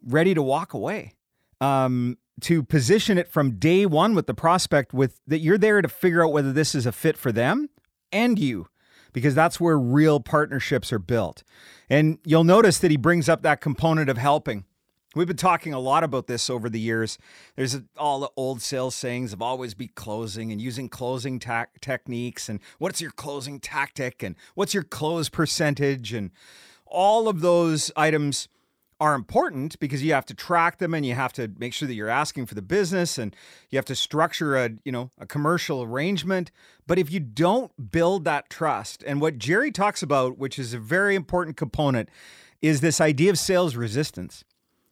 ready 0.05 0.33
to 0.33 0.41
walk 0.41 0.73
away. 0.73 1.13
Um, 1.59 2.17
to 2.41 2.63
position 2.63 3.17
it 3.17 3.27
from 3.27 3.57
day 3.57 3.85
one 3.85 4.15
with 4.15 4.25
the 4.25 4.33
prospect 4.33 4.93
with 4.93 5.19
that 5.27 5.39
you're 5.39 5.57
there 5.57 5.81
to 5.81 5.89
figure 5.89 6.23
out 6.23 6.31
whether 6.31 6.53
this 6.53 6.73
is 6.73 6.85
a 6.85 6.91
fit 6.93 7.17
for 7.17 7.33
them 7.33 7.69
and 8.13 8.39
you 8.39 8.67
because 9.13 9.35
that's 9.35 9.59
where 9.59 9.77
real 9.77 10.19
partnerships 10.19 10.91
are 10.93 10.99
built. 10.99 11.43
And 11.89 12.19
you'll 12.25 12.43
notice 12.43 12.79
that 12.79 12.91
he 12.91 12.97
brings 12.97 13.27
up 13.27 13.41
that 13.43 13.61
component 13.61 14.09
of 14.09 14.17
helping. 14.17 14.65
We've 15.15 15.27
been 15.27 15.37
talking 15.37 15.73
a 15.73 15.79
lot 15.79 16.03
about 16.03 16.27
this 16.27 16.51
over 16.51 16.69
the 16.69 16.79
years. 16.79 17.17
There's 17.55 17.79
all 17.97 18.19
the 18.19 18.29
old 18.37 18.61
sales 18.61 18.93
sayings 18.93 19.33
of 19.33 19.41
always 19.41 19.73
be 19.73 19.87
closing 19.87 20.51
and 20.51 20.61
using 20.61 20.87
closing 20.87 21.39
ta- 21.39 21.65
techniques 21.81 22.47
and 22.47 22.59
what's 22.77 23.01
your 23.01 23.11
closing 23.11 23.59
tactic 23.59 24.21
and 24.21 24.35
what's 24.53 24.75
your 24.75 24.83
close 24.83 25.27
percentage 25.27 26.13
and 26.13 26.29
all 26.85 27.27
of 27.27 27.41
those 27.41 27.91
items 27.95 28.49
are 28.99 29.15
important 29.15 29.79
because 29.79 30.03
you 30.03 30.13
have 30.13 30.25
to 30.25 30.33
track 30.33 30.77
them 30.77 30.93
and 30.93 31.05
you 31.05 31.15
have 31.15 31.31
to 31.33 31.51
make 31.57 31.73
sure 31.73 31.88
that 31.88 31.93
you're 31.93 32.09
asking 32.09 32.45
for 32.45 32.55
the 32.55 32.62
business 32.62 33.17
and 33.17 33.35
you 33.69 33.77
have 33.77 33.85
to 33.85 33.95
structure 33.95 34.57
a 34.57 34.71
you 34.83 34.91
know 34.91 35.12
a 35.17 35.25
commercial 35.25 35.81
arrangement. 35.81 36.51
But 36.85 36.99
if 36.99 37.12
you 37.12 37.19
don't 37.19 37.91
build 37.91 38.25
that 38.25 38.49
trust 38.49 39.03
and 39.07 39.21
what 39.21 39.38
Jerry 39.38 39.71
talks 39.71 40.03
about 40.03 40.38
which 40.38 40.59
is 40.59 40.73
a 40.73 40.79
very 40.79 41.15
important 41.15 41.55
component 41.55 42.09
is 42.62 42.81
this 42.81 42.99
idea 42.99 43.29
of 43.29 43.39
sales 43.39 43.75
resistance. 43.75 44.43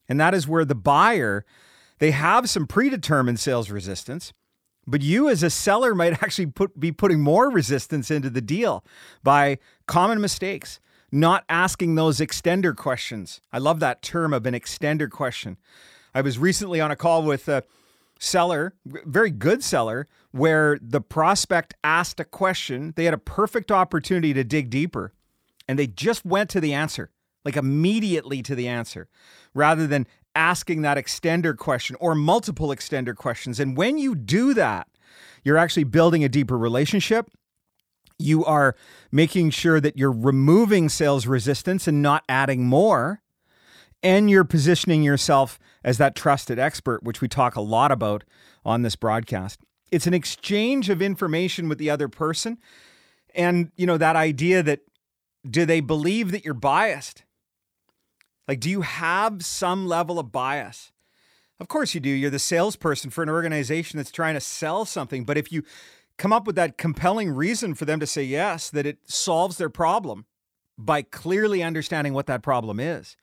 And 0.08 0.20
that 0.22 0.34
is 0.34 0.48
where 0.48 0.66
the 0.66 0.76
buyer 0.76 1.46
they 2.00 2.12
have 2.12 2.50
some 2.50 2.68
predetermined 2.68 3.40
sales 3.40 3.70
resistance 3.70 4.32
but 4.90 5.02
you 5.02 5.28
as 5.28 5.44
a 5.44 5.50
seller 5.50 5.94
might 5.94 6.14
actually 6.24 6.46
put, 6.46 6.80
be 6.80 6.92
putting 6.92 7.20
more 7.20 7.52
resistance 7.52 8.10
into 8.10 8.30
the 8.30 8.42
deal 8.42 8.86
by 9.22 9.60
common 9.86 10.22
mistakes 10.22 10.80
not 11.12 11.44
asking 11.50 11.96
those 11.96 12.20
extender 12.20 12.76
questions. 12.76 13.42
I 13.52 13.60
love 13.60 13.80
that 13.80 14.02
term 14.02 14.34
of 14.34 14.46
an 14.46 14.54
extender 14.54 15.10
question. 15.10 15.58
I 16.14 16.22
was 16.22 16.38
recently 16.38 16.82
on 16.82 16.92
a 16.92 16.96
call 16.96 17.24
with 17.24 17.48
a 17.48 17.64
seller, 18.20 18.74
very 18.86 19.30
good 19.30 19.64
seller, 19.64 20.08
where 20.32 20.78
the 20.82 21.02
prospect 21.02 21.74
asked 21.84 22.20
a 22.20 22.26
question. 22.26 22.94
They 22.96 23.06
had 23.06 23.14
a 23.14 23.20
perfect 23.20 23.72
opportunity 23.72 24.34
to 24.34 24.44
dig 24.44 24.70
deeper, 24.70 25.14
and 25.68 25.78
they 25.78 25.88
just 25.88 26.26
went 26.26 26.50
to 26.52 26.60
the 26.60 26.74
answer, 26.74 27.12
like 27.46 27.56
immediately 27.56 28.42
to 28.44 28.56
the 28.56 28.68
answer, 28.68 29.08
rather 29.54 29.88
than 29.88 30.08
asking 30.36 30.82
that 30.82 30.98
extender 30.98 31.56
question 31.56 31.96
or 32.00 32.16
multiple 32.16 32.70
extender 32.70 33.16
questions. 33.16 33.60
And 33.60 33.78
when 33.78 33.98
you 33.98 34.16
do 34.16 34.54
that, 34.54 34.88
you're 35.44 35.58
actually 35.58 35.86
building 35.86 36.24
a 36.24 36.30
deeper 36.30 36.58
relationship 36.58 37.30
you 38.20 38.44
are 38.46 38.76
making 39.12 39.52
sure 39.52 39.80
that 39.80 39.98
you're 39.98 40.12
removing 40.12 40.90
sales 40.90 41.28
resistance 41.28 41.88
and 41.88 42.02
not 42.02 42.24
adding 42.28 42.66
more. 42.66 43.22
And 44.04 44.30
you're 44.30 44.44
positioning 44.44 45.02
yourself 45.04 45.58
as 45.84 45.98
that 45.98 46.16
trusted 46.16 46.60
expert, 46.60 47.04
which 47.04 47.20
we 47.22 47.28
talk 47.28 47.56
a 47.56 47.62
lot 47.62 47.92
about 47.92 48.24
on 48.64 48.84
this 48.84 48.96
broadcast. 48.96 49.60
It's 49.92 50.06
an 50.08 50.14
exchange 50.14 50.90
of 50.90 51.02
information 51.02 51.68
with 51.68 51.78
the 51.78 51.90
other 51.90 52.08
person. 52.08 52.58
And, 53.34 53.72
you 53.76 53.86
know, 53.86 53.98
that 53.98 54.16
idea 54.16 54.62
that 54.64 54.82
do 55.50 55.66
they 55.66 55.80
believe 55.80 56.32
that 56.32 56.46
you're 56.46 56.54
biased? 56.54 57.24
Like, 58.48 58.60
do 58.60 58.70
you 58.70 58.82
have 58.82 59.44
some 59.44 59.88
level 59.88 60.20
of 60.20 60.32
bias? 60.32 60.92
Of 61.60 61.68
course 61.68 61.96
you 61.96 62.00
do. 62.00 62.10
You're 62.10 62.30
the 62.30 62.40
salesperson 62.40 63.10
for 63.10 63.24
an 63.24 63.30
organization 63.30 63.98
that's 63.98 64.12
trying 64.12 64.36
to 64.36 64.40
sell 64.40 64.86
something. 64.86 65.26
But 65.26 65.38
if 65.38 65.52
you 65.52 65.64
come 66.18 66.34
up 66.34 66.48
with 66.48 66.56
that 66.56 66.78
compelling 66.78 67.30
reason 67.30 67.74
for 67.74 67.86
them 67.86 68.00
to 68.00 68.08
say 68.08 68.24
yes, 68.24 68.70
that 68.70 68.86
it 68.86 69.00
solves 69.06 69.58
their 69.58 69.70
problem 69.70 70.26
by 70.78 71.02
clearly 71.02 71.64
understanding 71.64 72.14
what 72.14 72.28
that 72.28 72.42
problem 72.42 72.80
is 72.80 73.16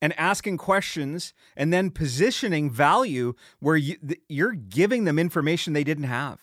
and 0.00 0.18
asking 0.18 0.58
questions 0.58 1.32
and 1.56 1.72
then 1.72 1.90
positioning 1.90 2.70
value 2.70 3.34
where 3.60 3.76
you, 3.76 3.96
you're 4.28 4.52
giving 4.52 5.04
them 5.04 5.18
information 5.18 5.72
they 5.72 5.84
didn't 5.84 6.04
have. 6.04 6.40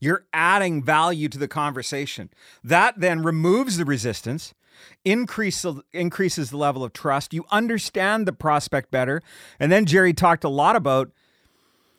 You're 0.00 0.26
adding 0.32 0.82
value 0.82 1.28
to 1.28 1.38
the 1.38 1.46
conversation. 1.46 2.30
That 2.64 2.98
then 2.98 3.22
removes 3.22 3.76
the 3.76 3.84
resistance 3.84 4.52
increase, 5.04 5.64
increases 5.92 6.50
the 6.50 6.56
level 6.56 6.82
of 6.82 6.92
trust. 6.92 7.32
You 7.32 7.44
understand 7.52 8.26
the 8.26 8.32
prospect 8.32 8.90
better. 8.90 9.22
And 9.60 9.70
then 9.70 9.86
Jerry 9.86 10.12
talked 10.12 10.42
a 10.42 10.48
lot 10.48 10.74
about, 10.74 11.12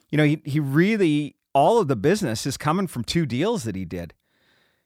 you 0.10 0.18
know, 0.18 0.26
he, 0.26 0.42
he 0.44 0.60
really, 0.60 1.38
all 1.54 1.80
of 1.80 1.88
the 1.88 1.96
business 1.96 2.46
is 2.46 2.58
coming 2.58 2.88
from 2.88 3.04
two 3.04 3.26
deals 3.26 3.64
that 3.64 3.76
he 3.76 3.86
did. 3.86 4.14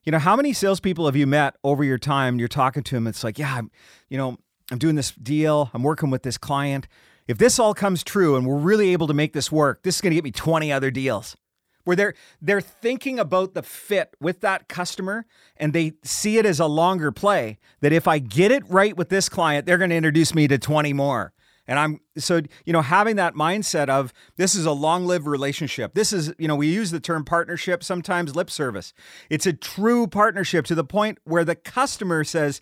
You 0.03 0.11
know, 0.11 0.19
how 0.19 0.35
many 0.35 0.53
salespeople 0.53 1.05
have 1.05 1.15
you 1.15 1.27
met 1.27 1.55
over 1.63 1.83
your 1.83 1.97
time? 1.97 2.39
You're 2.39 2.47
talking 2.47 2.83
to 2.83 2.95
him. 2.95 3.07
It's 3.07 3.23
like, 3.23 3.37
yeah, 3.37 3.55
I'm, 3.55 3.71
you 4.09 4.17
know, 4.17 4.37
I'm 4.71 4.77
doing 4.77 4.95
this 4.95 5.11
deal. 5.11 5.69
I'm 5.73 5.83
working 5.83 6.09
with 6.09 6.23
this 6.23 6.37
client. 6.37 6.87
If 7.27 7.37
this 7.37 7.59
all 7.59 7.73
comes 7.73 8.03
true 8.03 8.35
and 8.37 8.45
we're 8.45 8.55
really 8.55 8.93
able 8.93 9.07
to 9.07 9.13
make 9.13 9.33
this 9.33 9.51
work, 9.51 9.83
this 9.83 9.95
is 9.95 10.01
going 10.01 10.11
to 10.11 10.15
get 10.15 10.23
me 10.23 10.31
20 10.31 10.71
other 10.71 10.91
deals 10.91 11.35
where 11.87 11.95
they're 11.95 12.13
they're 12.41 12.61
thinking 12.61 13.17
about 13.17 13.53
the 13.53 13.63
fit 13.63 14.13
with 14.19 14.41
that 14.41 14.67
customer 14.67 15.25
and 15.55 15.71
they 15.71 15.93
see 16.03 16.37
it 16.37 16.45
as 16.45 16.59
a 16.59 16.65
longer 16.65 17.13
play 17.13 17.57
that 17.79 17.93
if 17.93 18.07
I 18.09 18.19
get 18.19 18.51
it 18.51 18.63
right 18.69 18.95
with 18.95 19.07
this 19.07 19.29
client, 19.29 19.65
they're 19.65 19.77
going 19.77 19.91
to 19.91 19.95
introduce 19.95 20.35
me 20.35 20.49
to 20.49 20.57
20 20.57 20.91
more. 20.91 21.31
And 21.67 21.77
I'm 21.77 21.99
so 22.17 22.41
you 22.65 22.73
know 22.73 22.81
having 22.81 23.17
that 23.17 23.35
mindset 23.35 23.89
of 23.89 24.13
this 24.37 24.55
is 24.55 24.65
a 24.65 24.71
long-lived 24.71 25.27
relationship. 25.27 25.93
This 25.93 26.13
is 26.13 26.33
you 26.37 26.47
know 26.47 26.55
we 26.55 26.67
use 26.67 26.91
the 26.91 26.99
term 26.99 27.25
partnership 27.25 27.83
sometimes 27.83 28.35
lip 28.35 28.49
service. 28.49 28.93
It's 29.29 29.45
a 29.45 29.53
true 29.53 30.07
partnership 30.07 30.65
to 30.67 30.75
the 30.75 30.83
point 30.83 31.19
where 31.23 31.43
the 31.43 31.55
customer 31.55 32.23
says, 32.23 32.61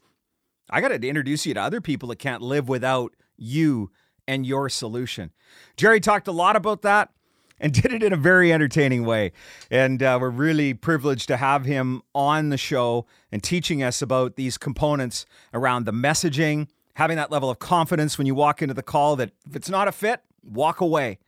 "I 0.69 0.81
got 0.81 0.89
to 0.89 1.07
introduce 1.07 1.45
you 1.45 1.53
to 1.53 1.61
other 1.61 1.81
people 1.81 2.09
that 2.09 2.19
can't 2.19 2.41
live 2.41 2.67
without 2.67 3.13
you 3.37 3.91
and 4.27 4.45
your 4.45 4.69
solution." 4.69 5.31
Jerry 5.77 5.99
talked 5.99 6.27
a 6.27 6.31
lot 6.31 6.55
about 6.55 6.81
that 6.81 7.11
and 7.59 7.73
did 7.81 7.93
it 7.93 8.03
in 8.03 8.13
a 8.13 8.17
very 8.17 8.51
entertaining 8.51 9.05
way. 9.05 9.31
And 9.69 10.01
uh, 10.01 10.17
we're 10.19 10.29
really 10.29 10.73
privileged 10.73 11.27
to 11.27 11.37
have 11.37 11.65
him 11.65 12.01
on 12.13 12.49
the 12.49 12.57
show 12.57 13.05
and 13.31 13.41
teaching 13.43 13.83
us 13.83 14.01
about 14.01 14.35
these 14.35 14.57
components 14.57 15.25
around 15.53 15.85
the 15.85 15.93
messaging, 15.93 16.67
having 16.95 17.17
that 17.17 17.31
level 17.31 17.49
of 17.49 17.59
confidence 17.59 18.17
when 18.17 18.27
you 18.27 18.35
walk 18.35 18.61
into 18.61 18.73
the 18.73 18.83
call 18.83 19.15
that 19.15 19.31
if 19.47 19.55
it's 19.55 19.69
not 19.69 19.87
a 19.87 19.91
fit, 19.91 20.21
walk 20.43 20.81
away. 20.81 21.19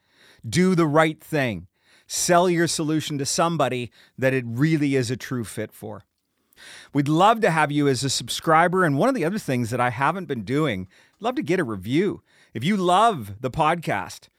Do 0.48 0.76
the 0.76 0.88
right 0.88 1.22
thing. 1.22 1.68
Sell 2.08 2.50
your 2.50 2.68
solution 2.68 3.18
to 3.18 3.26
somebody 3.26 3.92
that 4.18 4.34
it 4.34 4.46
really 4.48 4.96
is 4.96 5.12
a 5.12 5.18
true 5.18 5.44
fit 5.44 5.72
for. 5.74 6.04
We'd 6.94 7.08
love 7.08 7.42
to 7.42 7.52
have 7.52 7.72
you 7.72 7.88
as 7.88 8.04
a 8.04 8.10
subscriber. 8.10 8.84
And 8.84 8.98
one 8.98 9.10
of 9.10 9.16
the 9.16 9.26
other 9.26 9.38
things 9.38 9.70
that 9.70 9.82
I 9.82 9.90
haven't 9.90 10.26
been 10.26 10.44
doing, 10.44 10.88
I'd 11.16 11.22
love 11.22 11.36
to 11.36 11.44
get 11.44 11.60
a 11.60 11.64
review. 11.64 12.22
If 12.54 12.64
you 12.64 12.78
love 12.78 13.36
the 13.42 13.52
podcast, 13.52 14.30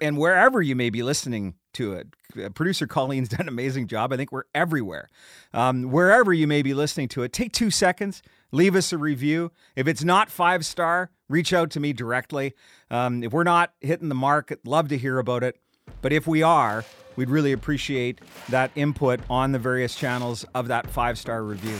and 0.00 0.16
wherever 0.16 0.62
you 0.62 0.76
may 0.76 0.90
be 0.90 1.02
listening 1.02 1.54
to 1.76 1.92
it, 1.94 2.08
uh, 2.42 2.48
producer 2.50 2.86
Colleen's 2.86 3.28
done 3.30 3.42
an 3.42 3.48
amazing 3.48 3.86
job. 3.86 4.12
I 4.12 4.16
think 4.16 4.32
we're 4.32 4.44
everywhere. 4.54 5.08
Um, 5.52 5.84
wherever 5.90 6.32
you 6.32 6.46
may 6.46 6.62
be 6.62 6.74
listening 6.74 7.08
to 7.08 7.22
it, 7.22 7.32
take 7.32 7.52
two 7.52 7.70
seconds, 7.70 8.22
leave 8.52 8.74
us 8.74 8.92
a 8.92 8.98
review. 8.98 9.52
If 9.74 9.86
it's 9.86 10.04
not 10.04 10.30
five 10.30 10.64
star, 10.64 11.10
reach 11.28 11.52
out 11.52 11.70
to 11.72 11.80
me 11.80 11.92
directly. 11.92 12.54
Um, 12.90 13.22
if 13.22 13.32
we're 13.32 13.44
not 13.44 13.72
hitting 13.80 14.08
the 14.08 14.14
mark, 14.14 14.50
I'd 14.50 14.66
love 14.66 14.88
to 14.88 14.98
hear 14.98 15.18
about 15.18 15.42
it. 15.42 15.58
But 16.02 16.12
if 16.12 16.26
we 16.26 16.42
are, 16.42 16.84
we'd 17.16 17.30
really 17.30 17.52
appreciate 17.52 18.20
that 18.48 18.70
input 18.74 19.20
on 19.30 19.52
the 19.52 19.58
various 19.58 19.94
channels 19.94 20.44
of 20.54 20.68
that 20.68 20.88
five 20.90 21.18
star 21.18 21.42
review. 21.42 21.78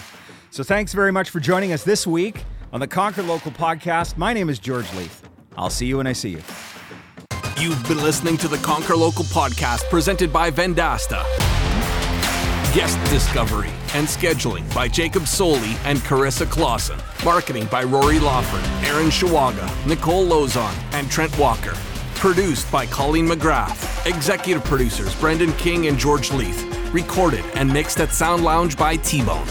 So 0.51 0.63
thanks 0.63 0.93
very 0.93 1.13
much 1.13 1.31
for 1.31 1.41
joining 1.41 1.73
us 1.73 1.85
this 1.85 2.07
week 2.07 2.45
on 2.73 2.81
the 2.81 2.87
Conquer 2.87 3.23
Local 3.23 3.53
podcast. 3.53 4.17
My 4.17 4.33
name 4.33 4.49
is 4.49 4.59
George 4.59 4.93
Leith. 4.95 5.29
I'll 5.57 5.71
see 5.71 5.87
you 5.87 5.99
when 5.99 6.07
I 6.07 6.13
see 6.13 6.31
you. 6.31 6.43
You've 7.59 7.89
been 7.89 8.03
listening 8.03 8.37
to 8.39 8.49
the 8.49 8.59
Conquer 8.59 8.95
Local 8.95 9.25
podcast 9.25 9.89
presented 9.89 10.31
by 10.31 10.51
Vendasta. 10.51 11.25
Guest 12.75 12.99
discovery 13.11 13.71
and 13.95 14.07
scheduling 14.07 14.73
by 14.75 14.89
Jacob 14.89 15.27
Soli 15.27 15.75
and 15.85 15.99
Carissa 16.01 16.45
Clausen. 16.45 16.99
Marketing 17.25 17.65
by 17.71 17.83
Rory 17.83 18.19
Lawford, 18.19 18.63
Aaron 18.87 19.09
Shawaga, 19.09 19.67
Nicole 19.87 20.27
Lozon, 20.27 20.75
and 20.93 21.11
Trent 21.11 21.37
Walker. 21.39 21.73
Produced 22.17 22.71
by 22.71 22.85
Colleen 22.85 23.27
McGrath. 23.27 24.07
Executive 24.07 24.63
producers 24.65 25.19
Brendan 25.19 25.55
King 25.55 25.87
and 25.87 25.99
George 25.99 26.31
Leith. 26.33 26.63
Recorded 26.93 27.45
and 27.55 27.73
mixed 27.73 28.01
at 28.01 28.13
Sound 28.13 28.45
Lounge 28.45 28.77
by 28.77 28.97
T 28.97 29.25
Bone. 29.25 29.47